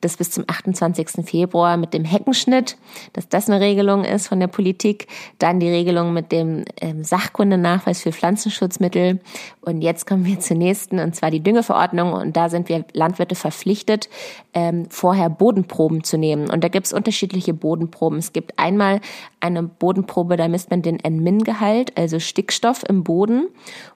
das 0.04 0.16
bis 0.16 0.30
zum 0.30 0.44
28. 0.46 1.24
Februar 1.24 1.76
mit 1.76 1.94
dem 1.94 2.04
Heckenschnitt, 2.04 2.76
dass 3.12 3.28
das 3.28 3.48
eine 3.48 3.60
Regelung 3.60 4.04
ist 4.04 4.28
von 4.28 4.38
der 4.40 4.46
Politik. 4.46 5.08
Dann 5.38 5.60
die 5.60 5.68
Regelung 5.68 6.12
mit 6.12 6.32
dem 6.32 6.64
ähm, 6.80 7.02
Sachkundenachweis 7.02 8.02
für 8.02 8.12
Pflanzenschutzmittel. 8.12 9.20
Und 9.62 9.80
jetzt 9.80 10.06
kommen 10.06 10.24
wir 10.24 10.38
zur 10.40 10.56
nächsten, 10.56 10.98
und 10.98 11.16
zwar 11.16 11.30
die 11.30 11.42
Düngeverordnung. 11.42 12.12
Und 12.12 12.36
da 12.36 12.48
sind 12.48 12.68
wir 12.68 12.84
Landwirte 12.92 13.34
verpflichtet, 13.34 14.08
ähm, 14.52 14.86
vorher 14.90 15.30
Bodenproben 15.30 16.04
zu 16.04 16.18
nehmen. 16.18 16.50
Und 16.50 16.62
da 16.62 16.68
gibt 16.68 16.86
es 16.86 16.92
unterschiedliche 16.92 17.54
Bodenproben. 17.54 18.18
Es 18.18 18.32
gibt 18.32 18.58
einmal 18.58 19.00
eine 19.40 19.62
Bodenprobe, 19.62 20.36
da 20.36 20.48
misst 20.48 20.70
man 20.70 20.82
den 20.82 20.98
Nmin-Gehalt, 21.02 21.96
also 21.96 22.18
Stickstoff 22.18 22.84
im 22.88 23.04
Boden. 23.04 23.48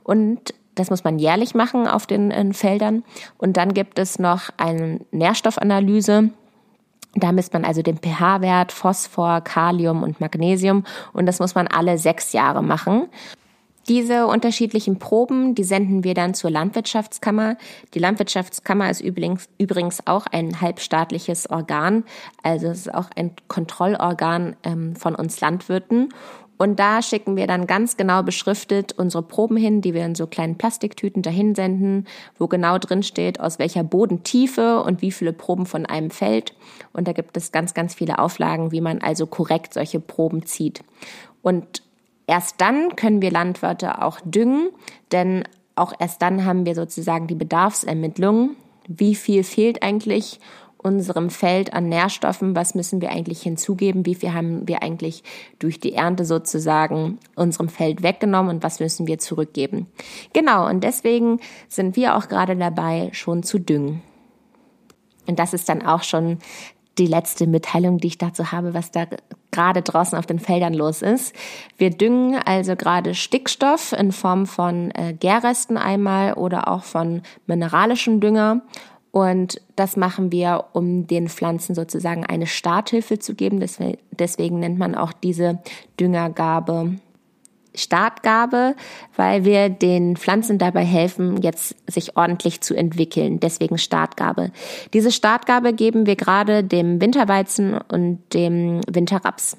Und 0.02 0.54
das 0.78 0.90
muss 0.90 1.04
man 1.04 1.18
jährlich 1.18 1.54
machen 1.54 1.86
auf 1.86 2.06
den 2.06 2.52
Feldern. 2.54 3.04
Und 3.36 3.56
dann 3.56 3.74
gibt 3.74 3.98
es 3.98 4.18
noch 4.18 4.50
eine 4.56 5.00
Nährstoffanalyse. 5.10 6.30
Da 7.14 7.32
misst 7.32 7.52
man 7.52 7.64
also 7.64 7.82
den 7.82 7.98
pH-Wert, 7.98 8.72
Phosphor, 8.72 9.40
Kalium 9.40 10.02
und 10.02 10.20
Magnesium. 10.20 10.84
Und 11.12 11.26
das 11.26 11.38
muss 11.38 11.54
man 11.54 11.66
alle 11.66 11.98
sechs 11.98 12.32
Jahre 12.32 12.62
machen. 12.62 13.08
Diese 13.88 14.26
unterschiedlichen 14.26 14.98
Proben, 14.98 15.54
die 15.54 15.64
senden 15.64 16.04
wir 16.04 16.12
dann 16.12 16.34
zur 16.34 16.50
Landwirtschaftskammer. 16.50 17.56
Die 17.94 17.98
Landwirtschaftskammer 17.98 18.90
ist 18.90 19.00
übrigens, 19.00 19.48
übrigens 19.56 20.06
auch 20.06 20.26
ein 20.26 20.60
halbstaatliches 20.60 21.48
Organ, 21.48 22.04
also 22.42 22.66
es 22.66 22.80
ist 22.80 22.94
auch 22.94 23.08
ein 23.16 23.30
Kontrollorgan 23.48 24.56
ähm, 24.62 24.94
von 24.94 25.14
uns 25.14 25.40
Landwirten. 25.40 26.10
Und 26.58 26.80
da 26.80 27.00
schicken 27.00 27.36
wir 27.36 27.46
dann 27.46 27.66
ganz 27.66 27.96
genau 27.96 28.22
beschriftet 28.22 28.92
unsere 28.98 29.22
Proben 29.22 29.56
hin, 29.56 29.80
die 29.80 29.94
wir 29.94 30.04
in 30.04 30.16
so 30.16 30.26
kleinen 30.26 30.58
Plastiktüten 30.58 31.22
dahin 31.22 31.54
senden, 31.54 32.06
wo 32.36 32.48
genau 32.48 32.78
drin 32.78 33.04
steht, 33.04 33.40
aus 33.40 33.58
welcher 33.60 33.84
Bodentiefe 33.84 34.82
und 34.82 35.00
wie 35.00 35.12
viele 35.12 35.32
Proben 35.32 35.66
von 35.66 35.86
einem 35.86 36.10
Feld. 36.10 36.54
Und 36.92 37.06
da 37.08 37.12
gibt 37.12 37.36
es 37.36 37.52
ganz, 37.52 37.74
ganz 37.74 37.94
viele 37.94 38.18
Auflagen, 38.18 38.72
wie 38.72 38.80
man 38.80 39.00
also 39.00 39.26
korrekt 39.26 39.72
solche 39.72 40.00
Proben 40.00 40.44
zieht. 40.44 40.82
Und 41.42 41.82
erst 42.26 42.60
dann 42.60 42.96
können 42.96 43.22
wir 43.22 43.30
Landwirte 43.30 44.02
auch 44.02 44.18
düngen, 44.24 44.70
denn 45.12 45.44
auch 45.76 45.92
erst 45.98 46.20
dann 46.22 46.44
haben 46.44 46.66
wir 46.66 46.74
sozusagen 46.74 47.28
die 47.28 47.36
Bedarfsermittlung. 47.36 48.56
Wie 48.88 49.14
viel 49.14 49.44
fehlt 49.44 49.82
eigentlich 49.84 50.40
unserem 50.78 51.28
Feld 51.28 51.72
an 51.72 51.88
Nährstoffen, 51.88 52.54
was 52.54 52.74
müssen 52.74 53.00
wir 53.00 53.10
eigentlich 53.10 53.42
hinzugeben, 53.42 54.06
wie 54.06 54.14
viel 54.14 54.32
haben 54.32 54.66
wir 54.66 54.82
eigentlich 54.82 55.22
durch 55.58 55.80
die 55.80 55.94
Ernte 55.94 56.24
sozusagen 56.24 57.18
unserem 57.34 57.68
Feld 57.68 58.02
weggenommen 58.02 58.56
und 58.56 58.62
was 58.62 58.80
müssen 58.80 59.06
wir 59.06 59.18
zurückgeben. 59.18 59.86
Genau, 60.32 60.68
und 60.68 60.84
deswegen 60.84 61.40
sind 61.68 61.96
wir 61.96 62.16
auch 62.16 62.28
gerade 62.28 62.56
dabei, 62.56 63.10
schon 63.12 63.42
zu 63.42 63.58
düngen. 63.58 64.02
Und 65.26 65.38
das 65.38 65.52
ist 65.52 65.68
dann 65.68 65.84
auch 65.84 66.04
schon 66.04 66.38
die 66.96 67.06
letzte 67.06 67.46
Mitteilung, 67.46 67.98
die 67.98 68.08
ich 68.08 68.18
dazu 68.18 68.50
habe, 68.50 68.74
was 68.74 68.90
da 68.90 69.06
gerade 69.50 69.82
draußen 69.82 70.18
auf 70.18 70.26
den 70.26 70.38
Feldern 70.38 70.74
los 70.74 71.02
ist. 71.02 71.34
Wir 71.76 71.90
düngen 71.90 72.36
also 72.44 72.76
gerade 72.76 73.14
Stickstoff 73.14 73.92
in 73.92 74.12
Form 74.12 74.46
von 74.46 74.90
äh, 74.92 75.14
Gärresten 75.14 75.76
einmal 75.76 76.34
oder 76.34 76.68
auch 76.68 76.84
von 76.84 77.22
mineralischem 77.46 78.20
Dünger 78.20 78.62
und 79.18 79.60
das 79.74 79.96
machen 79.96 80.30
wir, 80.30 80.66
um 80.74 81.08
den 81.08 81.28
Pflanzen 81.28 81.74
sozusagen 81.74 82.24
eine 82.24 82.46
Starthilfe 82.46 83.18
zu 83.18 83.34
geben. 83.34 83.58
Deswegen 84.12 84.60
nennt 84.60 84.78
man 84.78 84.94
auch 84.94 85.12
diese 85.12 85.58
Düngergabe 85.98 86.92
Startgabe, 87.74 88.76
weil 89.16 89.44
wir 89.44 89.70
den 89.70 90.16
Pflanzen 90.16 90.58
dabei 90.58 90.84
helfen, 90.84 91.42
jetzt 91.42 91.74
sich 91.90 92.16
ordentlich 92.16 92.60
zu 92.60 92.76
entwickeln. 92.76 93.40
Deswegen 93.40 93.76
Startgabe. 93.76 94.52
Diese 94.94 95.10
Startgabe 95.10 95.72
geben 95.72 96.06
wir 96.06 96.14
gerade 96.14 96.62
dem 96.62 97.00
Winterweizen 97.00 97.76
und 97.88 98.20
dem 98.34 98.80
Winterraps. 98.88 99.56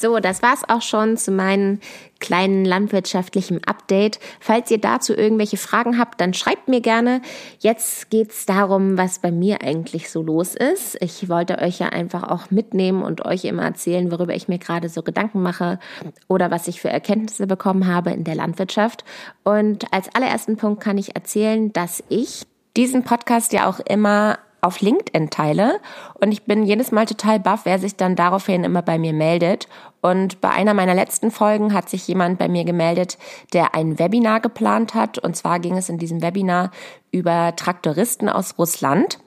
So, 0.00 0.18
das 0.18 0.40
war's 0.40 0.62
auch 0.66 0.80
schon 0.80 1.18
zu 1.18 1.30
meinem 1.30 1.78
kleinen 2.20 2.64
landwirtschaftlichen 2.64 3.62
Update. 3.64 4.18
Falls 4.40 4.70
ihr 4.70 4.80
dazu 4.80 5.14
irgendwelche 5.14 5.58
Fragen 5.58 5.98
habt, 5.98 6.22
dann 6.22 6.32
schreibt 6.32 6.68
mir 6.68 6.80
gerne. 6.80 7.20
Jetzt 7.58 8.08
geht's 8.08 8.46
darum, 8.46 8.96
was 8.96 9.18
bei 9.18 9.30
mir 9.30 9.60
eigentlich 9.60 10.08
so 10.08 10.22
los 10.22 10.54
ist. 10.54 10.96
Ich 11.02 11.28
wollte 11.28 11.58
euch 11.58 11.80
ja 11.80 11.90
einfach 11.90 12.22
auch 12.22 12.50
mitnehmen 12.50 13.02
und 13.02 13.26
euch 13.26 13.44
immer 13.44 13.64
erzählen, 13.64 14.10
worüber 14.10 14.34
ich 14.34 14.48
mir 14.48 14.58
gerade 14.58 14.88
so 14.88 15.02
Gedanken 15.02 15.42
mache 15.42 15.78
oder 16.28 16.50
was 16.50 16.66
ich 16.66 16.80
für 16.80 16.88
Erkenntnisse 16.88 17.46
bekommen 17.46 17.86
habe 17.86 18.10
in 18.10 18.24
der 18.24 18.36
Landwirtschaft. 18.36 19.04
Und 19.44 19.92
als 19.92 20.08
allerersten 20.14 20.56
Punkt 20.56 20.82
kann 20.82 20.96
ich 20.96 21.14
erzählen, 21.14 21.74
dass 21.74 22.02
ich 22.08 22.46
diesen 22.74 23.04
Podcast 23.04 23.52
ja 23.52 23.68
auch 23.68 23.80
immer 23.80 24.38
auf 24.60 24.80
LinkedIn 24.80 25.30
teile. 25.30 25.80
Und 26.14 26.32
ich 26.32 26.44
bin 26.44 26.64
jedes 26.64 26.92
Mal 26.92 27.06
total 27.06 27.40
baff, 27.40 27.64
wer 27.64 27.78
sich 27.78 27.96
dann 27.96 28.16
daraufhin 28.16 28.64
immer 28.64 28.82
bei 28.82 28.98
mir 28.98 29.12
meldet. 29.12 29.68
Und 30.00 30.40
bei 30.40 30.50
einer 30.50 30.74
meiner 30.74 30.94
letzten 30.94 31.30
Folgen 31.30 31.74
hat 31.74 31.88
sich 31.88 32.06
jemand 32.08 32.38
bei 32.38 32.48
mir 32.48 32.64
gemeldet, 32.64 33.18
der 33.52 33.74
ein 33.74 33.98
Webinar 33.98 34.40
geplant 34.40 34.94
hat. 34.94 35.18
Und 35.18 35.36
zwar 35.36 35.60
ging 35.60 35.76
es 35.76 35.88
in 35.88 35.98
diesem 35.98 36.22
Webinar 36.22 36.70
über 37.12 37.54
Traktoristen 37.56 38.28
aus 38.28 38.56
Russland. 38.58 39.18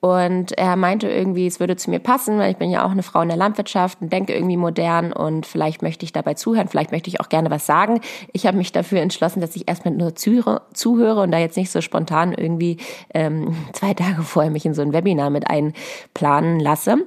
Und 0.00 0.52
er 0.58 0.76
meinte 0.76 1.08
irgendwie, 1.08 1.46
es 1.46 1.60
würde 1.60 1.76
zu 1.76 1.90
mir 1.90 1.98
passen, 1.98 2.38
weil 2.38 2.50
ich 2.50 2.56
bin 2.56 2.70
ja 2.70 2.84
auch 2.84 2.90
eine 2.90 3.02
Frau 3.02 3.20
in 3.20 3.28
der 3.28 3.36
Landwirtschaft 3.36 4.00
und 4.00 4.12
denke 4.12 4.34
irgendwie 4.34 4.56
modern 4.56 5.12
und 5.12 5.46
vielleicht 5.46 5.82
möchte 5.82 6.04
ich 6.04 6.12
dabei 6.12 6.34
zuhören, 6.34 6.68
vielleicht 6.68 6.92
möchte 6.92 7.08
ich 7.08 7.20
auch 7.20 7.28
gerne 7.28 7.50
was 7.50 7.66
sagen. 7.66 8.00
Ich 8.32 8.46
habe 8.46 8.56
mich 8.56 8.72
dafür 8.72 9.00
entschlossen, 9.00 9.40
dass 9.40 9.54
ich 9.54 9.68
erstmal 9.68 9.94
nur 9.94 10.14
zuhöre, 10.14 11.20
und 11.22 11.30
da 11.30 11.38
jetzt 11.38 11.56
nicht 11.56 11.70
so 11.70 11.80
spontan 11.80 12.32
irgendwie 12.32 12.78
ähm, 13.14 13.54
zwei 13.72 13.94
Tage 13.94 14.22
vorher 14.22 14.50
mich 14.50 14.66
in 14.66 14.74
so 14.74 14.82
ein 14.82 14.92
Webinar 14.92 15.30
mit 15.30 15.48
einplanen 15.48 16.58
lasse. 16.58 17.06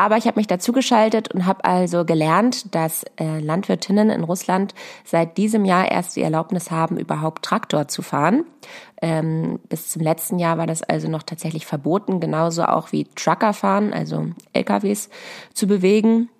Aber 0.00 0.16
ich 0.16 0.26
habe 0.26 0.40
mich 0.40 0.46
dazu 0.46 0.72
geschaltet 0.72 1.34
und 1.34 1.44
habe 1.44 1.62
also 1.66 2.06
gelernt, 2.06 2.74
dass 2.74 3.04
äh, 3.20 3.38
Landwirtinnen 3.38 4.08
in 4.08 4.24
Russland 4.24 4.74
seit 5.04 5.36
diesem 5.36 5.66
Jahr 5.66 5.90
erst 5.90 6.16
die 6.16 6.22
Erlaubnis 6.22 6.70
haben, 6.70 6.96
überhaupt 6.96 7.44
Traktor 7.44 7.86
zu 7.86 8.00
fahren. 8.00 8.44
Ähm, 9.02 9.60
bis 9.68 9.88
zum 9.88 10.00
letzten 10.00 10.38
Jahr 10.38 10.56
war 10.56 10.66
das 10.66 10.82
also 10.82 11.06
noch 11.06 11.22
tatsächlich 11.22 11.66
verboten, 11.66 12.18
genauso 12.18 12.64
auch 12.64 12.92
wie 12.92 13.08
Trucker 13.14 13.52
fahren, 13.52 13.92
also 13.92 14.28
LKWs 14.54 15.10
zu 15.52 15.66
bewegen. 15.66 16.30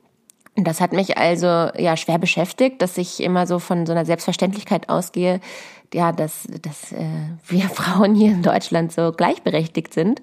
Und 0.57 0.67
das 0.67 0.81
hat 0.81 0.95
mich 0.95 1.19
also 1.19 1.47
ja 1.47 1.99
schwer 1.99 2.17
beschäftigt, 2.17 2.81
dass 2.81 2.97
ich 2.97 3.23
immer 3.23 3.47
so 3.47 3.59
von 3.59 3.85
so 3.85 3.93
einer 3.93 4.07
Selbstverständlichkeit 4.07 4.88
ausgehe, 4.88 5.38
ja, 5.93 6.12
dass, 6.12 6.49
dass 6.62 6.93
äh, 6.93 7.05
wir 7.47 7.69
Frauen 7.69 8.14
hier 8.14 8.31
in 8.31 8.43
Deutschland 8.43 8.90
so 8.90 9.12
gleichberechtigt 9.12 9.93
sind. 9.93 10.23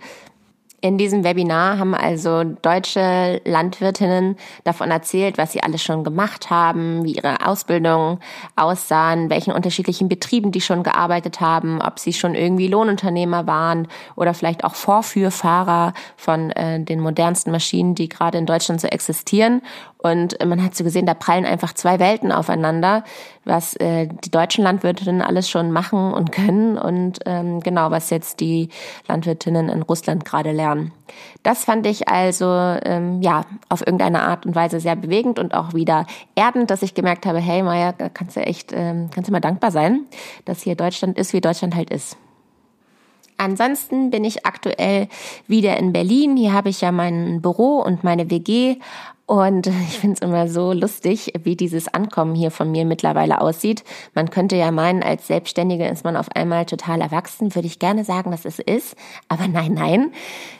In 0.79 0.99
diesem 0.99 1.23
Webinar 1.23 1.79
haben 1.79 1.95
also 1.95 2.43
deutsche 2.43 3.41
Landwirtinnen 3.45 4.35
davon 4.63 4.91
erzählt, 4.91 5.39
was 5.39 5.51
sie 5.51 5.63
alles 5.63 5.81
schon 5.81 6.03
gemacht 6.03 6.51
haben, 6.51 7.03
wie 7.03 7.13
ihre 7.13 7.47
Ausbildung 7.47 8.19
aussahen, 8.55 9.31
welchen 9.31 9.53
unterschiedlichen 9.53 10.07
Betrieben 10.07 10.51
die 10.51 10.61
schon 10.61 10.83
gearbeitet 10.83 11.41
haben, 11.41 11.81
ob 11.81 11.97
sie 11.97 12.13
schon 12.13 12.35
irgendwie 12.35 12.67
Lohnunternehmer 12.67 13.47
waren 13.47 13.87
oder 14.15 14.35
vielleicht 14.35 14.63
auch 14.63 14.75
Vorführfahrer 14.75 15.93
von 16.15 16.51
äh, 16.51 16.79
den 16.79 16.99
modernsten 16.99 17.51
Maschinen, 17.51 17.95
die 17.95 18.07
gerade 18.07 18.37
in 18.37 18.45
Deutschland 18.45 18.79
so 18.79 18.87
existieren 18.87 19.63
und 20.11 20.37
man 20.45 20.63
hat 20.63 20.75
so 20.75 20.83
gesehen, 20.83 21.05
da 21.05 21.13
prallen 21.13 21.45
einfach 21.45 21.73
zwei 21.73 21.99
Welten 21.99 22.31
aufeinander, 22.31 23.03
was 23.45 23.75
äh, 23.77 24.07
die 24.07 24.31
deutschen 24.31 24.63
Landwirtinnen 24.63 25.21
alles 25.21 25.49
schon 25.49 25.71
machen 25.71 26.13
und 26.13 26.31
können 26.31 26.77
und 26.77 27.19
ähm, 27.25 27.59
genau, 27.61 27.91
was 27.91 28.09
jetzt 28.09 28.39
die 28.39 28.69
Landwirtinnen 29.07 29.69
in 29.69 29.81
Russland 29.81 30.25
gerade 30.25 30.51
lernen. 30.51 30.91
Das 31.43 31.63
fand 31.63 31.87
ich 31.87 32.07
also 32.07 32.45
ähm, 32.45 33.21
ja 33.21 33.41
auf 33.69 33.81
irgendeine 33.81 34.21
Art 34.21 34.45
und 34.45 34.55
Weise 34.55 34.79
sehr 34.79 34.95
bewegend 34.95 35.39
und 35.39 35.53
auch 35.53 35.73
wieder 35.73 36.05
erdend, 36.35 36.69
dass 36.69 36.81
ich 36.81 36.93
gemerkt 36.93 37.25
habe, 37.25 37.39
hey 37.39 37.63
Maya, 37.63 37.93
kannst 37.93 38.35
du 38.35 38.41
echt, 38.41 38.71
ähm, 38.73 39.09
kannst 39.13 39.29
du 39.29 39.31
mal 39.31 39.39
dankbar 39.39 39.71
sein, 39.71 40.05
dass 40.45 40.61
hier 40.61 40.75
Deutschland 40.75 41.17
ist, 41.17 41.33
wie 41.33 41.41
Deutschland 41.41 41.75
halt 41.75 41.89
ist. 41.89 42.17
Ansonsten 43.37 44.09
bin 44.09 44.23
ich 44.23 44.45
aktuell 44.45 45.07
wieder 45.47 45.77
in 45.77 45.93
Berlin. 45.93 46.35
Hier 46.35 46.53
habe 46.53 46.69
ich 46.69 46.81
ja 46.81 46.91
mein 46.91 47.41
Büro 47.41 47.77
und 47.79 48.03
meine 48.03 48.31
WG 48.31 48.77
und 49.27 49.67
ich 49.89 49.99
finde 49.99 50.15
es 50.15 50.21
immer 50.21 50.47
so 50.47 50.73
lustig, 50.73 51.33
wie 51.43 51.55
dieses 51.55 51.93
Ankommen 51.93 52.33
hier 52.33 52.49
von 52.49 52.71
mir 52.71 52.85
mittlerweile 52.85 53.41
aussieht. 53.41 53.83
Man 54.15 54.31
könnte 54.31 54.55
ja 54.55 54.71
meinen, 54.71 55.03
als 55.03 55.27
Selbstständige 55.27 55.85
ist 55.87 56.03
man 56.03 56.15
auf 56.15 56.33
einmal 56.35 56.65
total 56.65 57.01
erwachsen. 57.01 57.53
Würde 57.53 57.67
ich 57.67 57.77
gerne 57.77 58.03
sagen, 58.03 58.31
dass 58.31 58.45
es 58.45 58.57
ist. 58.57 58.95
Aber 59.27 59.47
nein, 59.47 59.73
nein. 59.73 60.11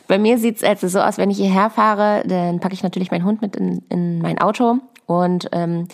Bei 0.07 0.19
mir 0.19 0.37
sieht 0.37 0.57
es 0.57 0.63
also 0.63 0.87
so 0.87 0.99
aus, 0.99 1.17
wenn 1.17 1.31
ich 1.31 1.37
hierher 1.37 1.69
fahre, 1.69 2.23
dann 2.27 2.59
packe 2.59 2.73
ich 2.73 2.83
natürlich 2.83 3.09
meinen 3.09 3.25
Hund 3.25 3.41
mit 3.41 3.55
in, 3.55 3.81
in 3.89 4.21
mein 4.21 4.37
Auto 4.37 4.79
und 5.07 5.47
ähm, 5.53 5.87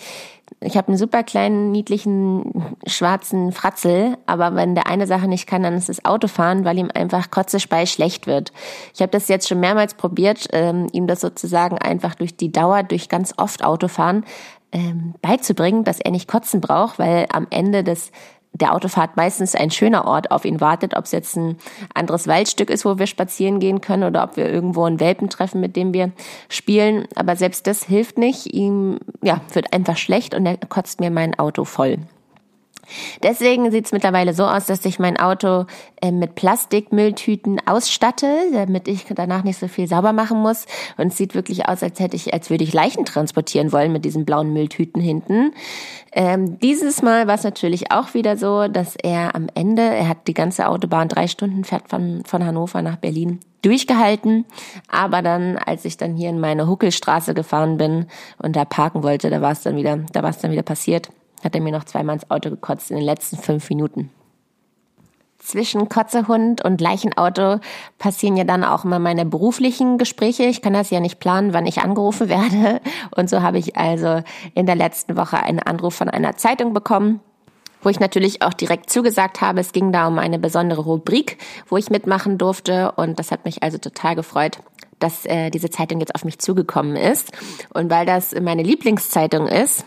ich 0.64 0.76
habe 0.76 0.88
einen 0.88 0.96
super 0.96 1.22
kleinen, 1.22 1.70
niedlichen, 1.70 2.76
schwarzen 2.86 3.52
Fratzel, 3.52 4.16
aber 4.26 4.54
wenn 4.54 4.74
der 4.74 4.86
eine 4.86 5.06
Sache 5.06 5.28
nicht 5.28 5.46
kann, 5.46 5.62
dann 5.62 5.74
ist 5.74 5.88
es 5.88 6.04
Autofahren, 6.04 6.64
weil 6.64 6.78
ihm 6.78 6.90
einfach 6.92 7.30
Kotzespei 7.30 7.86
schlecht 7.86 8.26
wird. 8.26 8.52
Ich 8.94 9.00
habe 9.00 9.10
das 9.10 9.28
jetzt 9.28 9.48
schon 9.48 9.60
mehrmals 9.60 9.94
probiert, 9.94 10.48
ähm, 10.52 10.88
ihm 10.92 11.06
das 11.06 11.20
sozusagen 11.20 11.78
einfach 11.78 12.14
durch 12.14 12.36
die 12.36 12.52
Dauer, 12.52 12.82
durch 12.82 13.08
ganz 13.08 13.34
oft 13.36 13.64
Autofahren 13.64 14.24
ähm, 14.72 15.14
beizubringen, 15.22 15.84
dass 15.84 16.00
er 16.00 16.10
nicht 16.10 16.28
kotzen 16.28 16.60
braucht, 16.60 16.98
weil 16.98 17.26
am 17.32 17.46
Ende 17.50 17.84
des 17.84 18.10
der 18.54 18.72
Autofahrt 18.72 19.16
meistens 19.16 19.54
ein 19.54 19.70
schöner 19.70 20.06
Ort 20.06 20.30
auf 20.30 20.44
ihn 20.44 20.60
wartet, 20.60 20.96
ob 20.96 21.04
es 21.04 21.12
jetzt 21.12 21.36
ein 21.36 21.58
anderes 21.92 22.28
Waldstück 22.28 22.70
ist, 22.70 22.84
wo 22.84 22.98
wir 22.98 23.06
spazieren 23.06 23.58
gehen 23.58 23.80
können 23.80 24.04
oder 24.04 24.22
ob 24.22 24.36
wir 24.36 24.48
irgendwo 24.48 24.84
einen 24.84 25.00
Welpen 25.00 25.28
treffen, 25.28 25.60
mit 25.60 25.76
dem 25.76 25.92
wir 25.92 26.12
spielen. 26.48 27.06
Aber 27.16 27.36
selbst 27.36 27.66
das 27.66 27.84
hilft 27.84 28.16
nicht. 28.16 28.46
Ihm 28.46 28.98
ja, 29.22 29.40
wird 29.52 29.72
einfach 29.72 29.96
schlecht 29.96 30.34
und 30.34 30.46
er 30.46 30.56
kotzt 30.56 31.00
mir 31.00 31.10
mein 31.10 31.38
Auto 31.38 31.64
voll. 31.64 31.98
Deswegen 33.22 33.70
sieht 33.70 33.86
es 33.86 33.92
mittlerweile 33.92 34.34
so 34.34 34.44
aus, 34.44 34.66
dass 34.66 34.84
ich 34.84 34.98
mein 34.98 35.16
Auto 35.18 35.66
äh, 36.00 36.10
mit 36.10 36.34
Plastikmülltüten 36.34 37.60
ausstatte, 37.66 38.26
damit 38.52 38.88
ich 38.88 39.06
danach 39.14 39.44
nicht 39.44 39.58
so 39.58 39.68
viel 39.68 39.86
sauber 39.86 40.12
machen 40.12 40.40
muss. 40.40 40.66
Und 40.96 41.08
es 41.08 41.16
sieht 41.16 41.34
wirklich 41.34 41.68
aus, 41.68 41.82
als 41.82 42.00
hätte 42.00 42.16
ich, 42.16 42.34
als 42.34 42.50
würde 42.50 42.64
ich 42.64 42.72
Leichen 42.72 43.04
transportieren 43.04 43.72
wollen 43.72 43.92
mit 43.92 44.04
diesen 44.04 44.24
blauen 44.24 44.52
Mülltüten 44.52 45.00
hinten. 45.00 45.52
Ähm, 46.12 46.58
dieses 46.60 47.02
Mal 47.02 47.26
war 47.26 47.34
es 47.34 47.44
natürlich 47.44 47.90
auch 47.90 48.14
wieder 48.14 48.36
so, 48.36 48.68
dass 48.68 48.96
er 48.96 49.34
am 49.34 49.48
Ende, 49.54 49.82
er 49.82 50.08
hat 50.08 50.28
die 50.28 50.34
ganze 50.34 50.68
Autobahn 50.68 51.08
drei 51.08 51.26
Stunden 51.26 51.64
fährt 51.64 51.88
von, 51.88 52.22
von 52.24 52.44
Hannover 52.44 52.82
nach 52.82 52.96
Berlin 52.96 53.40
durchgehalten. 53.62 54.44
Aber 54.88 55.22
dann, 55.22 55.56
als 55.56 55.84
ich 55.84 55.96
dann 55.96 56.14
hier 56.14 56.30
in 56.30 56.38
meine 56.38 56.68
Huckelstraße 56.68 57.34
gefahren 57.34 57.78
bin 57.78 58.06
und 58.38 58.56
da 58.56 58.64
parken 58.64 59.02
wollte, 59.02 59.30
da 59.30 59.40
war 59.40 59.52
es 59.52 59.62
dann 59.62 59.76
wieder, 59.76 59.98
da 60.12 60.22
war 60.22 60.30
es 60.30 60.38
dann 60.38 60.52
wieder 60.52 60.62
passiert 60.62 61.10
hat 61.44 61.54
er 61.54 61.60
mir 61.60 61.72
noch 61.72 61.84
zweimal 61.84 62.14
ins 62.14 62.30
Auto 62.30 62.50
gekotzt 62.50 62.90
in 62.90 62.96
den 62.96 63.04
letzten 63.04 63.36
fünf 63.36 63.68
Minuten. 63.68 64.10
Zwischen 65.38 65.90
Kotzehund 65.90 66.64
und 66.64 66.80
Leichenauto 66.80 67.60
passieren 67.98 68.36
ja 68.38 68.44
dann 68.44 68.64
auch 68.64 68.84
immer 68.84 68.98
meine 68.98 69.26
beruflichen 69.26 69.98
Gespräche. 69.98 70.44
Ich 70.44 70.62
kann 70.62 70.72
das 70.72 70.88
ja 70.88 71.00
nicht 71.00 71.20
planen, 71.20 71.52
wann 71.52 71.66
ich 71.66 71.82
angerufen 71.82 72.28
werde. 72.30 72.80
Und 73.14 73.28
so 73.28 73.42
habe 73.42 73.58
ich 73.58 73.76
also 73.76 74.22
in 74.54 74.64
der 74.64 74.74
letzten 74.74 75.18
Woche 75.18 75.42
einen 75.42 75.58
Anruf 75.58 75.94
von 75.94 76.08
einer 76.08 76.36
Zeitung 76.36 76.72
bekommen 76.72 77.20
wo 77.84 77.90
ich 77.90 78.00
natürlich 78.00 78.42
auch 78.42 78.54
direkt 78.54 78.90
zugesagt 78.90 79.40
habe. 79.42 79.60
Es 79.60 79.72
ging 79.72 79.92
da 79.92 80.08
um 80.08 80.18
eine 80.18 80.38
besondere 80.38 80.80
Rubrik, 80.80 81.38
wo 81.68 81.76
ich 81.76 81.90
mitmachen 81.90 82.38
durfte 82.38 82.92
und 82.92 83.18
das 83.18 83.30
hat 83.30 83.44
mich 83.44 83.62
also 83.62 83.78
total 83.78 84.16
gefreut, 84.16 84.58
dass 84.98 85.26
äh, 85.26 85.50
diese 85.50 85.70
Zeitung 85.70 86.00
jetzt 86.00 86.14
auf 86.14 86.24
mich 86.24 86.38
zugekommen 86.38 86.96
ist. 86.96 87.32
Und 87.74 87.90
weil 87.90 88.06
das 88.06 88.34
meine 88.40 88.62
Lieblingszeitung 88.62 89.46
ist, 89.46 89.84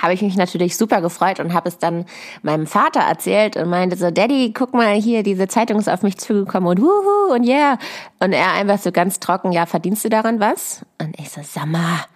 habe 0.00 0.12
ich 0.12 0.22
mich 0.22 0.36
natürlich 0.36 0.76
super 0.76 1.00
gefreut 1.00 1.40
und 1.40 1.54
habe 1.54 1.68
es 1.68 1.78
dann 1.78 2.04
meinem 2.42 2.66
Vater 2.66 3.00
erzählt 3.00 3.56
und 3.56 3.68
meinte 3.68 3.96
so, 3.96 4.10
Daddy, 4.10 4.52
guck 4.52 4.74
mal 4.74 4.94
hier, 4.94 5.22
diese 5.22 5.48
Zeitung 5.48 5.78
ist 5.78 5.88
auf 5.88 6.02
mich 6.02 6.18
zugekommen 6.18 6.68
und 6.68 6.80
wuhu 6.80 7.34
und 7.34 7.46
yeah. 7.46 7.78
Und 8.20 8.32
er 8.32 8.52
einfach 8.54 8.78
so 8.78 8.90
ganz 8.90 9.20
trocken, 9.20 9.52
ja, 9.52 9.66
verdienst 9.66 10.04
du 10.04 10.08
daran 10.08 10.40
was? 10.40 10.84
Und 11.00 11.18
ich 11.18 11.30
so, 11.30 11.42
Sammer. 11.42 12.06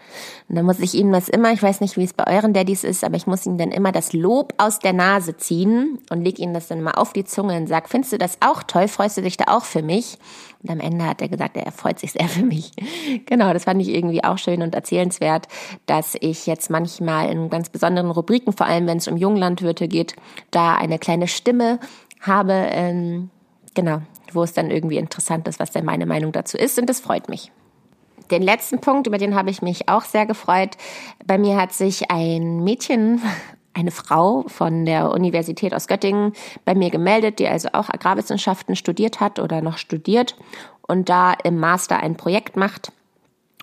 Und 0.48 0.56
dann 0.56 0.64
muss 0.64 0.80
ich 0.80 0.94
ihm 0.94 1.12
das 1.12 1.28
immer, 1.28 1.52
ich 1.52 1.62
weiß 1.62 1.80
nicht, 1.80 1.96
wie 1.96 2.04
es 2.04 2.14
bei 2.14 2.26
euren 2.26 2.54
Daddys 2.54 2.82
ist, 2.82 3.04
aber 3.04 3.16
ich 3.16 3.26
muss 3.26 3.46
ihm 3.46 3.58
dann 3.58 3.70
immer 3.70 3.92
das 3.92 4.12
Lob 4.12 4.54
aus 4.56 4.78
der 4.78 4.94
Nase 4.94 5.36
ziehen 5.36 5.98
und 6.10 6.24
leg 6.24 6.38
ihm 6.38 6.54
das 6.54 6.68
dann 6.68 6.82
mal 6.82 6.92
auf 6.92 7.12
die 7.12 7.24
Zunge 7.24 7.56
und 7.56 7.66
sag, 7.68 7.88
findest 7.88 8.14
du 8.14 8.18
das 8.18 8.38
auch 8.40 8.62
toll? 8.62 8.88
Freust 8.88 9.18
du 9.18 9.22
dich 9.22 9.36
da 9.36 9.44
auch 9.48 9.64
für 9.64 9.82
mich? 9.82 10.18
Und 10.62 10.70
am 10.70 10.80
Ende 10.80 11.04
hat 11.04 11.22
er 11.22 11.28
gesagt, 11.28 11.56
er 11.56 11.70
freut 11.70 12.00
sich 12.00 12.12
sehr 12.12 12.28
für 12.28 12.44
mich. 12.44 12.72
Genau, 13.26 13.52
das 13.52 13.64
fand 13.64 13.80
ich 13.80 13.88
irgendwie 13.88 14.22
auch 14.22 14.38
schön 14.38 14.62
und 14.62 14.74
erzählenswert, 14.74 15.48
dass 15.86 16.14
ich 16.20 16.46
jetzt 16.46 16.70
manchmal 16.70 17.30
in 17.30 17.48
ganz 17.48 17.68
besonderen 17.70 18.10
Rubriken, 18.10 18.52
vor 18.52 18.66
allem 18.66 18.86
wenn 18.86 18.98
es 18.98 19.08
um 19.08 19.16
Junglandwirte 19.16 19.88
geht, 19.88 20.14
da 20.50 20.74
eine 20.74 20.98
kleine 20.98 21.26
Stimme 21.26 21.78
habe, 22.20 22.52
ähm, 22.52 23.30
genau, 23.74 24.02
wo 24.32 24.42
es 24.42 24.52
dann 24.52 24.70
irgendwie 24.70 24.98
interessant 24.98 25.48
ist, 25.48 25.58
was 25.58 25.70
denn 25.70 25.84
meine 25.84 26.06
Meinung 26.06 26.32
dazu 26.32 26.58
ist 26.58 26.78
und 26.78 26.88
das 26.88 27.00
freut 27.00 27.28
mich. 27.28 27.50
Den 28.30 28.42
letzten 28.42 28.80
Punkt, 28.80 29.06
über 29.06 29.18
den 29.18 29.34
habe 29.34 29.50
ich 29.50 29.62
mich 29.62 29.88
auch 29.88 30.02
sehr 30.02 30.26
gefreut. 30.26 30.76
Bei 31.26 31.38
mir 31.38 31.56
hat 31.56 31.72
sich 31.72 32.10
ein 32.10 32.62
Mädchen 32.62 33.22
eine 33.78 33.90
Frau 33.90 34.44
von 34.48 34.84
der 34.84 35.10
Universität 35.10 35.72
aus 35.74 35.86
Göttingen 35.86 36.32
bei 36.64 36.74
mir 36.74 36.90
gemeldet, 36.90 37.38
die 37.38 37.48
also 37.48 37.68
auch 37.72 37.88
Agrarwissenschaften 37.88 38.76
studiert 38.76 39.20
hat 39.20 39.38
oder 39.38 39.62
noch 39.62 39.78
studiert 39.78 40.36
und 40.86 41.08
da 41.08 41.32
im 41.32 41.58
Master 41.58 42.00
ein 42.00 42.16
Projekt 42.16 42.56
macht 42.56 42.92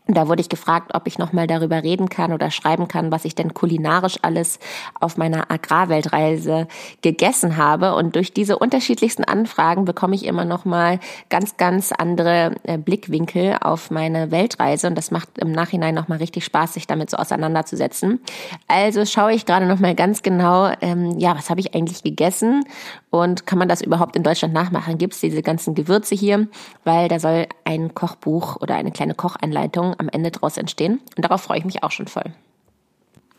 und 0.08 0.16
da 0.16 0.28
wurde 0.28 0.42
ich 0.42 0.50
gefragt, 0.50 0.92
ob 0.94 1.08
ich 1.08 1.18
nochmal 1.18 1.48
darüber 1.48 1.82
reden 1.82 2.10
kann 2.10 2.32
oder 2.32 2.52
schreiben 2.52 2.88
kann, 2.88 3.12
was 3.12 3.26
ich 3.26 3.34
denn 3.34 3.56
kulinarisch 3.56 4.18
alles 4.22 4.60
auf 5.00 5.18
meiner 5.18 5.50
Agrarweltreise 5.50 6.68
gegessen 7.02 7.58
habe. 7.58 7.96
Und 7.96 8.16
durch 8.16 8.32
diese 8.32 8.60
unterschiedlichsten 8.60 9.24
Anfragen 9.24 9.86
bekomme 9.86 10.16
ich 10.16 10.26
immer 10.26 10.46
nochmal 10.46 11.00
ganz, 11.30 11.58
ganz 11.58 11.92
andere 11.92 12.56
äh, 12.64 12.78
Blickwinkel 12.78 13.58
auf 13.62 13.90
meine 13.90 14.30
Weltreise. 14.30 14.88
Und 14.88 14.96
das 14.96 15.10
macht 15.10 15.40
im 15.40 15.52
Nachhinein 15.52 15.96
nochmal 15.96 16.20
richtig 16.20 16.46
Spaß, 16.46 16.74
sich 16.74 16.86
damit 16.86 17.10
so 17.10 17.18
auseinanderzusetzen. 17.18 18.20
Also 18.68 19.06
schaue 19.06 19.34
ich 19.34 19.48
gerade 19.48 19.66
nochmal 19.66 19.96
ganz 19.96 20.22
genau, 20.22 20.72
ähm, 20.82 21.18
ja, 21.18 21.36
was 21.36 21.50
habe 21.50 21.62
ich 21.62 21.74
eigentlich 21.74 22.04
gegessen 22.04 22.64
und 23.10 23.48
kann 23.48 23.58
man 23.58 23.70
das 23.70 23.82
überhaupt 23.82 24.16
in 24.16 24.24
Deutschland 24.24 24.54
nachmachen? 24.54 24.98
Gibt 24.98 25.14
es 25.14 25.22
diese 25.22 25.42
ganzen 25.42 25.74
Gewürze 25.74 26.14
hier? 26.14 26.48
Weil 26.84 27.08
da 27.08 27.20
soll 27.20 27.48
ein 27.64 27.96
Kochbuch 27.96 28.58
oder 28.62 28.76
eine 28.76 28.92
kleine 28.92 29.16
Kocheinleitung 29.16 29.95
am 30.00 30.10
Ende 30.10 30.32
draus 30.32 30.58
entstehen. 30.58 31.02
Und 31.16 31.26
darauf 31.26 31.42
freue 31.42 31.60
ich 31.60 31.66
mich 31.66 31.84
auch 31.84 31.92
schon 31.92 32.08
voll. 32.08 32.34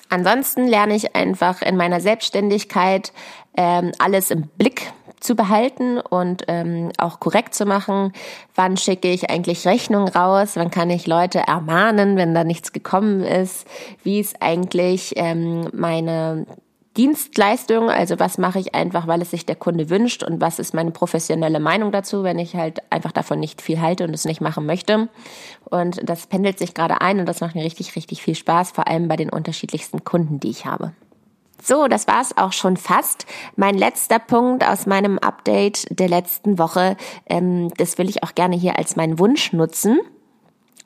Ansonsten 0.08 0.66
lerne 0.66 0.94
ich 0.94 1.16
einfach 1.16 1.62
in 1.62 1.76
meiner 1.76 2.00
Selbstständigkeit 2.00 3.12
ähm, 3.56 3.92
alles 3.98 4.30
im 4.30 4.46
Blick 4.46 4.92
zu 5.20 5.34
behalten 5.34 5.98
und 5.98 6.44
ähm, 6.46 6.92
auch 6.98 7.18
korrekt 7.18 7.54
zu 7.54 7.66
machen. 7.66 8.12
Wann 8.54 8.76
schicke 8.76 9.08
ich 9.08 9.30
eigentlich 9.30 9.66
Rechnung 9.66 10.08
raus? 10.08 10.52
Wann 10.54 10.70
kann 10.70 10.90
ich 10.90 11.06
Leute 11.06 11.40
ermahnen, 11.40 12.16
wenn 12.16 12.34
da 12.34 12.44
nichts 12.44 12.72
gekommen 12.72 13.22
ist? 13.22 13.66
Wie 14.02 14.20
ist 14.20 14.40
eigentlich 14.40 15.14
ähm, 15.16 15.68
meine 15.72 16.46
Dienstleistung, 16.96 17.90
also 17.90 18.18
was 18.18 18.38
mache 18.38 18.58
ich 18.58 18.74
einfach, 18.74 19.06
weil 19.06 19.22
es 19.22 19.30
sich 19.30 19.44
der 19.44 19.56
Kunde 19.56 19.90
wünscht 19.90 20.22
und 20.22 20.40
was 20.40 20.58
ist 20.58 20.74
meine 20.74 20.90
professionelle 20.90 21.60
Meinung 21.60 21.92
dazu, 21.92 22.22
wenn 22.22 22.38
ich 22.38 22.54
halt 22.56 22.80
einfach 22.90 23.12
davon 23.12 23.38
nicht 23.38 23.60
viel 23.60 23.80
halte 23.80 24.04
und 24.04 24.14
es 24.14 24.24
nicht 24.24 24.40
machen 24.40 24.66
möchte. 24.66 25.08
Und 25.64 26.00
das 26.08 26.26
pendelt 26.26 26.58
sich 26.58 26.74
gerade 26.74 27.00
ein 27.00 27.20
und 27.20 27.26
das 27.26 27.40
macht 27.40 27.54
mir 27.54 27.64
richtig, 27.64 27.94
richtig 27.96 28.22
viel 28.22 28.34
Spaß, 28.34 28.70
vor 28.70 28.88
allem 28.88 29.08
bei 29.08 29.16
den 29.16 29.30
unterschiedlichsten 29.30 30.04
Kunden, 30.04 30.40
die 30.40 30.50
ich 30.50 30.64
habe. 30.64 30.92
So, 31.62 31.88
das 31.88 32.06
war's 32.06 32.36
auch 32.36 32.52
schon 32.52 32.76
fast. 32.76 33.26
Mein 33.56 33.76
letzter 33.76 34.18
Punkt 34.18 34.66
aus 34.66 34.86
meinem 34.86 35.18
Update 35.18 35.86
der 35.90 36.08
letzten 36.08 36.58
Woche, 36.58 36.96
ähm, 37.26 37.70
das 37.76 37.98
will 37.98 38.08
ich 38.08 38.22
auch 38.22 38.34
gerne 38.34 38.56
hier 38.56 38.78
als 38.78 38.96
meinen 38.96 39.18
Wunsch 39.18 39.52
nutzen. 39.52 39.98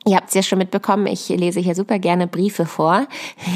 Ihr 0.03 0.15
habt 0.15 0.29
es 0.29 0.33
ja 0.33 0.41
schon 0.41 0.57
mitbekommen, 0.57 1.05
ich 1.05 1.29
lese 1.29 1.59
hier 1.59 1.75
super 1.75 1.99
gerne 1.99 2.25
Briefe 2.25 2.65
vor. 2.65 3.05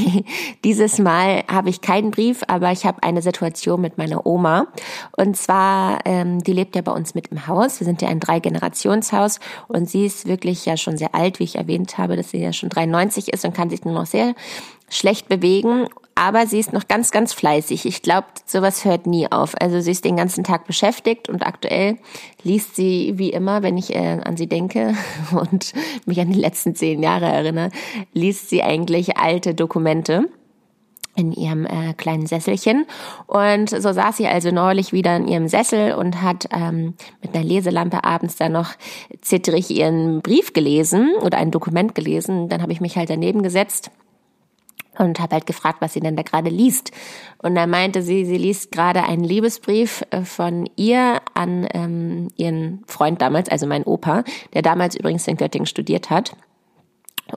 Dieses 0.64 1.00
Mal 1.00 1.44
habe 1.52 1.72
ich 1.72 1.82
keinen 1.82 2.12
Brief, 2.12 2.44
aber 2.48 2.72
ich 2.72 2.86
habe 2.86 3.02
eine 3.02 3.24
Situation 3.24 3.82
mit 3.82 3.98
meiner 3.98 4.28
Oma. 4.28 4.68
Und 5.18 5.36
zwar, 5.38 6.06
ähm, 6.06 6.44
die 6.44 6.54
lebt 6.54 6.76
ja 6.76 6.84
bei 6.84 6.92
uns 6.92 7.16
mit 7.16 7.30
im 7.30 7.48
Haus. 7.48 7.80
Wir 7.80 7.86
sind 7.86 8.04
ja 8.04 8.10
ein 8.10 8.20
Drei-Generationshaus 8.20 9.40
und 9.68 9.90
sie 9.90 10.06
ist 10.06 10.28
wirklich 10.28 10.64
ja 10.68 10.78
schon 10.78 10.98
sehr 10.98 11.16
alt, 11.16 11.40
wie 11.40 11.46
ich 11.46 11.56
erwähnt 11.56 11.98
habe, 11.98 12.16
dass 12.16 12.30
sie 12.30 12.42
ja 12.42 12.54
schon 12.54 12.70
93 12.70 13.34
ist 13.34 13.44
und 13.44 13.56
kann 13.56 13.72
sich 13.72 13.84
nur 13.84 13.96
noch 13.96 14.06
sehr 14.06 14.36
schlecht 14.88 15.28
bewegen 15.28 15.88
aber 16.16 16.48
sie 16.48 16.60
ist 16.60 16.72
noch 16.72 16.88
ganz, 16.88 17.12
ganz 17.12 17.34
fleißig. 17.34 17.86
Ich 17.86 18.02
glaube, 18.02 18.28
sowas 18.46 18.86
hört 18.86 19.06
nie 19.06 19.30
auf. 19.30 19.54
Also 19.60 19.82
sie 19.82 19.92
ist 19.92 20.06
den 20.06 20.16
ganzen 20.16 20.46
Tag 20.46 20.66
beschäftigt 20.66 21.28
und 21.28 21.46
aktuell 21.46 21.98
liest 22.42 22.78
sie 22.78 23.14
wie 23.18 23.32
immer, 23.32 23.64
wenn 23.64 23.78
ich 23.78 23.94
äh, 23.94 24.22
an 24.24 24.38
sie 24.38 24.48
denke 24.48 24.96
und 25.32 25.74
mich 26.06 26.22
an 26.22 26.32
die 26.32 26.40
letzten 26.40 26.74
zehn 26.74 27.04
Jahre 27.04 27.26
erinnere, 27.26 27.70
liest 28.14 28.50
sie 28.50 28.64
eigentlich 28.64 29.18
alte 29.18 29.54
Dokumente 29.54 30.30
in 31.18 31.34
ihrem 31.34 31.66
äh, 31.66 31.94
kleinen 31.94 32.28
Sesselchen. 32.28 32.86
Und 33.28 33.70
so 33.70 33.92
saß 33.92 34.16
sie 34.18 34.28
also 34.28 34.52
neulich 34.52 34.94
wieder 34.94 35.18
in 35.18 35.28
ihrem 35.28 35.48
Sessel 35.50 35.96
und 35.96 36.22
hat 36.22 36.48
ähm, 36.52 36.94
mit 37.22 37.36
einer 37.36 37.44
Leselampe 37.44 38.06
abends 38.06 38.38
dann 38.38 38.54
noch 38.54 38.72
zitterig 39.22 39.70
ihren 39.70 40.22
Brief 40.22 40.54
gelesen 40.54 41.12
oder 41.22 41.38
ein 41.38 41.52
Dokument 41.52 41.94
gelesen. 41.94 42.48
Dann 42.48 42.62
habe 42.62 42.72
ich 42.72 42.82
mich 42.82 42.98
halt 42.98 43.10
daneben 43.10 43.44
gesetzt 43.44 43.92
und 44.98 45.20
habe 45.20 45.36
halt 45.36 45.46
gefragt, 45.46 45.82
was 45.82 45.94
sie 45.94 46.00
denn 46.00 46.16
da 46.16 46.24
gerade 46.24 46.50
liest. 46.50 46.92
Und 47.40 47.56
da 47.56 47.68
meinte 47.68 48.02
sie, 48.02 48.26
sie 48.26 48.38
liest 48.38 48.72
gerade 48.72 49.04
einen 49.04 49.24
Liebesbrief 49.24 50.04
äh, 50.12 50.22
von 50.22 50.70
ihr 50.76 51.22
an 51.34 51.68
ähm, 51.74 52.28
ihren 52.36 52.84
Freund 52.88 53.22
damals, 53.22 53.50
also 53.50 53.68
mein 53.68 53.84
Opa, 53.84 54.24
der 54.54 54.62
damals 54.62 54.96
übrigens 54.96 55.28
in 55.28 55.38
Göttingen 55.38 55.66
studiert 55.66 56.10
hat. 56.10 56.36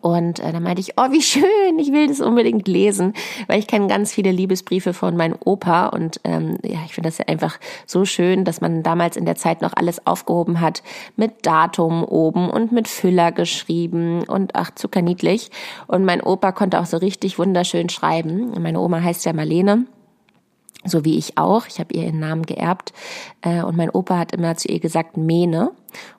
Und 0.03 0.39
äh, 0.41 0.53
dann 0.53 0.63
meinte 0.63 0.81
ich, 0.81 0.93
oh, 0.99 1.11
wie 1.11 1.23
schön, 1.23 1.79
ich 1.79 1.93
will 1.93 2.09
das 2.09 2.21
unbedingt 2.21 2.69
lesen, 2.69 3.15
weil 3.47 3.59
ich 3.59 3.67
kenne 3.67 3.87
ganz 3.87 4.13
viele 4.13 4.31
Liebesbriefe 4.31 4.93
von 4.93 5.17
meinem 5.17 5.37
Opa 5.43 5.87
und 5.87 6.21
ähm, 6.25 6.59
ja, 6.63 6.81
ich 6.85 6.95
finde 6.95 7.09
das 7.09 7.19
ja 7.19 7.25
einfach 7.27 7.59
so 7.87 8.05
schön, 8.05 8.45
dass 8.45 8.61
man 8.61 8.83
damals 8.83 9.17
in 9.17 9.25
der 9.25 9.37
Zeit 9.37 9.63
noch 9.63 9.73
alles 9.75 10.07
aufgehoben 10.07 10.61
hat 10.61 10.83
mit 11.17 11.47
Datum 11.47 12.05
oben 12.05 12.51
und 12.51 12.71
mit 12.71 12.87
Füller 12.87 13.33
geschrieben 13.33 14.25
und 14.25 14.55
ach, 14.55 14.73
zuckerniedlich. 14.75 15.51
Und 15.87 16.05
mein 16.05 16.21
Opa 16.23 16.53
konnte 16.53 16.81
auch 16.81 16.87
so 16.87 16.99
richtig 16.99 17.39
wunderschön 17.39 17.89
schreiben. 17.89 18.53
Meine 18.61 18.81
Oma 18.81 19.01
heißt 19.03 19.25
ja 19.25 19.33
Marlene 19.33 19.87
so 20.85 21.05
wie 21.05 21.19
ich 21.19 21.37
auch. 21.37 21.67
Ich 21.67 21.81
habe 21.81 21.93
ihr 21.93 22.05
ihren 22.05 22.21
Namen 22.21 22.43
geerbt. 22.43 22.93
Äh, 23.43 23.63
und 23.63 23.77
mein 23.77 23.91
Opa 23.91 24.17
hat 24.17 24.33
immer 24.33 24.57
zu 24.57 24.69
ihr 24.69 24.81
gesagt, 24.81 25.17
Mene. 25.17 25.73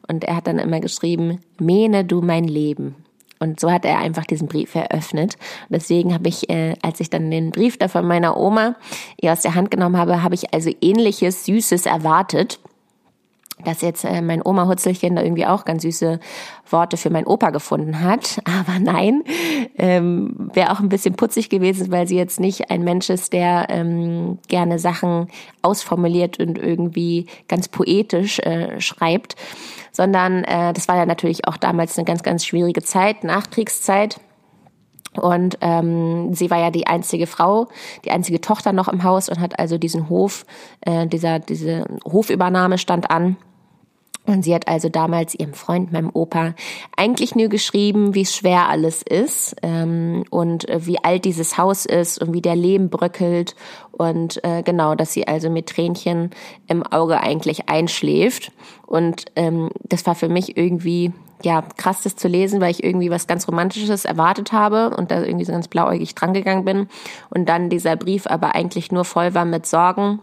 Und 0.08 0.24
er 0.26 0.36
hat 0.36 0.48
dann 0.48 0.60
immer 0.60 0.80
geschrieben, 0.80 1.40
Mene 1.60 2.04
du 2.04 2.22
mein 2.22 2.44
Leben. 2.44 2.96
Und 3.40 3.60
so 3.60 3.72
hat 3.72 3.86
er 3.86 4.00
einfach 4.00 4.26
diesen 4.26 4.48
Brief 4.48 4.76
eröffnet. 4.76 5.38
Deswegen 5.70 6.14
habe 6.14 6.28
ich, 6.28 6.50
äh, 6.50 6.76
als 6.82 7.00
ich 7.00 7.10
dann 7.10 7.32
den 7.32 7.52
Brief 7.52 7.78
da 7.78 7.88
von 7.88 8.06
meiner 8.06 8.38
Oma 8.38 8.76
ihr 9.22 9.32
aus 9.32 9.42
der 9.42 9.56
Hand 9.56 9.72
genommen 9.72 9.98
habe, 9.98 10.22
habe 10.22 10.36
ich 10.36 10.54
also 10.54 10.70
ähnliches 10.82 11.46
Süßes 11.46 11.86
erwartet 11.86 12.60
dass 13.66 13.82
jetzt 13.82 14.06
äh, 14.06 14.22
mein 14.22 14.46
Oma 14.46 14.68
Hutzelchen 14.68 15.16
da 15.16 15.22
irgendwie 15.22 15.46
auch 15.46 15.66
ganz 15.66 15.84
süße 15.84 16.20
Worte 16.70 16.98
für 16.98 17.10
mein 17.10 17.26
Opa 17.26 17.50
gefunden 17.50 18.02
hat. 18.02 18.42
Aber 18.46 18.80
nein, 18.80 19.24
ähm, 19.78 20.50
wäre 20.54 20.72
auch 20.72 20.80
ein 20.80 20.90
bisschen 20.90 21.16
putzig 21.16 21.50
gewesen, 21.50 21.92
weil 21.92 22.08
sie 22.08 22.18
jetzt 22.18 22.40
nicht 22.40 22.72
ein 22.72 22.84
Mensch 22.84 23.10
ist, 23.10 23.34
der 23.34 23.68
ähm, 23.70 24.40
gerne 24.48 24.80
Sachen 24.80 25.28
ausformuliert 25.62 26.40
und 26.40 26.58
irgendwie 26.58 27.28
ganz 27.48 27.68
poetisch 27.68 28.40
äh, 28.40 28.80
schreibt, 28.80 29.36
sondern 29.92 30.44
äh, 30.44 30.74
das 30.74 30.88
war 30.88 30.98
ja 30.98 31.06
natürlich 31.06 31.48
auch 31.48 31.58
damals 31.58 31.98
eine 31.98 32.06
ganz, 32.06 32.24
ganz 32.24 32.46
schwierige 32.46 32.82
Zeit, 32.82 33.24
Nachkriegszeit. 33.24 34.20
Und 35.20 35.58
ähm, 35.62 36.36
sie 36.36 36.52
war 36.52 36.60
ja 36.60 36.70
die 36.70 36.86
einzige 36.86 37.26
Frau, 37.26 37.68
die 38.06 38.12
einzige 38.12 38.42
Tochter 38.42 38.74
noch 38.74 38.88
im 38.88 39.04
Haus 39.04 39.28
und 39.28 39.40
hat 39.40 39.58
also 39.58 39.78
diesen 39.80 40.08
Hof, 40.08 40.46
äh, 40.82 41.08
dieser 41.08 41.40
diese 41.40 41.86
Hofübernahme 42.06 42.78
stand 42.78 43.10
an. 43.10 43.36
Und 44.30 44.44
sie 44.44 44.54
hat 44.54 44.68
also 44.68 44.90
damals 44.90 45.34
ihrem 45.34 45.54
Freund, 45.54 45.92
meinem 45.92 46.12
Opa, 46.14 46.54
eigentlich 46.96 47.34
nur 47.36 47.48
geschrieben, 47.48 48.14
wie 48.14 48.28
schwer 48.28 48.70
alles 48.70 49.02
ist 49.02 49.56
ähm, 49.64 50.24
und 50.30 50.70
äh, 50.70 50.86
wie 50.86 51.04
alt 51.04 51.26
dieses 51.26 51.58
Haus 51.58 51.88
ist 51.88 52.22
und 52.22 52.32
wie 52.32 52.42
der 52.42 52.56
Leben 52.56 52.92
bröckelt 52.92 53.56
und 53.92 54.44
äh, 54.44 54.62
genau, 54.62 54.94
dass 54.94 55.14
sie 55.14 55.28
also 55.28 55.50
mit 55.50 55.70
Tränchen 55.70 56.30
im 56.68 56.84
Auge 56.84 57.22
eigentlich 57.22 57.70
einschläft. 57.70 58.52
Und 58.86 59.26
ähm, 59.36 59.72
das 59.84 60.06
war 60.06 60.14
für 60.14 60.30
mich 60.30 60.56
irgendwie 60.56 61.12
ja 61.42 61.64
krass, 61.78 62.04
das 62.04 62.16
zu 62.16 62.28
lesen, 62.28 62.62
weil 62.62 62.70
ich 62.72 62.84
irgendwie 62.84 63.10
was 63.10 63.26
ganz 63.26 63.48
Romantisches 63.48 64.06
erwartet 64.06 64.52
habe 64.52 64.96
und 64.96 65.10
da 65.10 65.24
irgendwie 65.24 65.46
so 65.46 65.54
ganz 65.54 65.68
blauäugig 65.68 66.14
drangegangen 66.14 66.66
bin. 66.66 66.88
Und 67.32 67.50
dann 67.50 67.70
dieser 67.72 67.96
Brief 67.96 68.28
aber 68.28 68.54
eigentlich 68.54 68.92
nur 68.92 69.06
voll 69.06 69.34
war 69.34 69.46
mit 69.46 69.66
Sorgen 69.66 70.20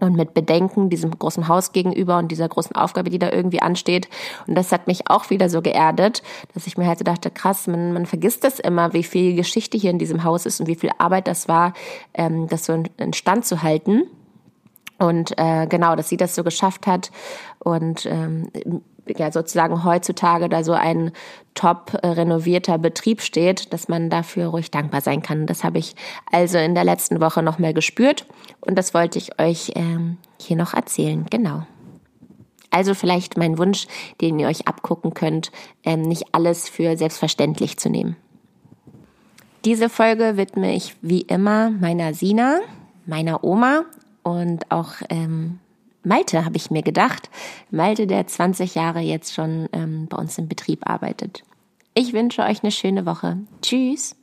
und 0.00 0.16
mit 0.16 0.34
Bedenken 0.34 0.90
diesem 0.90 1.10
großen 1.10 1.48
Haus 1.48 1.72
gegenüber 1.72 2.18
und 2.18 2.28
dieser 2.28 2.48
großen 2.48 2.74
Aufgabe, 2.76 3.10
die 3.10 3.18
da 3.18 3.30
irgendwie 3.30 3.62
ansteht. 3.62 4.08
Und 4.46 4.54
das 4.54 4.72
hat 4.72 4.86
mich 4.86 5.10
auch 5.10 5.30
wieder 5.30 5.48
so 5.48 5.62
geerdet, 5.62 6.22
dass 6.54 6.66
ich 6.66 6.76
mir 6.76 6.86
halt 6.86 6.98
so 6.98 7.04
dachte, 7.04 7.30
krass, 7.30 7.66
man, 7.66 7.92
man 7.92 8.06
vergisst 8.06 8.44
das 8.44 8.58
immer, 8.58 8.92
wie 8.92 9.02
viel 9.02 9.34
Geschichte 9.34 9.78
hier 9.78 9.90
in 9.90 9.98
diesem 9.98 10.24
Haus 10.24 10.46
ist 10.46 10.60
und 10.60 10.66
wie 10.66 10.76
viel 10.76 10.90
Arbeit 10.98 11.28
das 11.28 11.48
war, 11.48 11.72
ähm, 12.14 12.48
das 12.48 12.66
so 12.66 12.72
in, 12.72 12.88
in 12.96 13.12
Stand 13.12 13.44
zu 13.44 13.62
halten. 13.62 14.04
Und 14.98 15.38
äh, 15.38 15.66
genau, 15.68 15.94
dass 15.94 16.08
sie 16.08 16.16
das 16.16 16.34
so 16.34 16.42
geschafft 16.42 16.86
hat 16.86 17.10
und 17.60 18.06
ähm, 18.06 18.50
ja 19.16 19.32
sozusagen 19.32 19.84
heutzutage 19.84 20.48
da 20.48 20.62
so 20.62 20.72
ein 20.72 21.12
top 21.54 21.98
äh, 22.02 22.06
renovierter 22.08 22.78
Betrieb 22.78 23.22
steht, 23.22 23.72
dass 23.72 23.88
man 23.88 24.10
dafür 24.10 24.48
ruhig 24.48 24.70
dankbar 24.70 25.00
sein 25.00 25.22
kann. 25.22 25.46
Das 25.46 25.64
habe 25.64 25.78
ich 25.78 25.94
also 26.30 26.58
in 26.58 26.74
der 26.74 26.84
letzten 26.84 27.20
Woche 27.20 27.42
noch 27.42 27.58
mal 27.58 27.72
gespürt 27.72 28.26
und 28.60 28.76
das 28.76 28.92
wollte 28.92 29.18
ich 29.18 29.40
euch 29.40 29.72
ähm, 29.76 30.18
hier 30.38 30.56
noch 30.56 30.74
erzählen. 30.74 31.26
Genau. 31.30 31.62
Also 32.70 32.94
vielleicht 32.94 33.38
mein 33.38 33.56
Wunsch, 33.56 33.86
den 34.20 34.38
ihr 34.38 34.48
euch 34.48 34.68
abgucken 34.68 35.14
könnt, 35.14 35.50
ähm, 35.84 36.02
nicht 36.02 36.26
alles 36.32 36.68
für 36.68 36.96
selbstverständlich 36.96 37.78
zu 37.78 37.88
nehmen. 37.88 38.16
Diese 39.64 39.88
Folge 39.88 40.36
widme 40.36 40.74
ich 40.74 40.94
wie 41.00 41.22
immer 41.22 41.70
meiner 41.70 42.14
Sina, 42.14 42.60
meiner 43.06 43.42
Oma 43.42 43.84
und 44.30 44.70
auch 44.70 44.94
ähm, 45.10 45.58
Malte, 46.04 46.44
habe 46.44 46.56
ich 46.56 46.70
mir 46.70 46.82
gedacht. 46.82 47.30
Malte, 47.70 48.06
der 48.06 48.26
20 48.26 48.74
Jahre 48.74 49.00
jetzt 49.00 49.34
schon 49.34 49.68
ähm, 49.72 50.06
bei 50.08 50.16
uns 50.16 50.38
im 50.38 50.48
Betrieb 50.48 50.88
arbeitet. 50.88 51.42
Ich 51.94 52.12
wünsche 52.12 52.42
euch 52.42 52.62
eine 52.62 52.72
schöne 52.72 53.06
Woche. 53.06 53.38
Tschüss. 53.62 54.17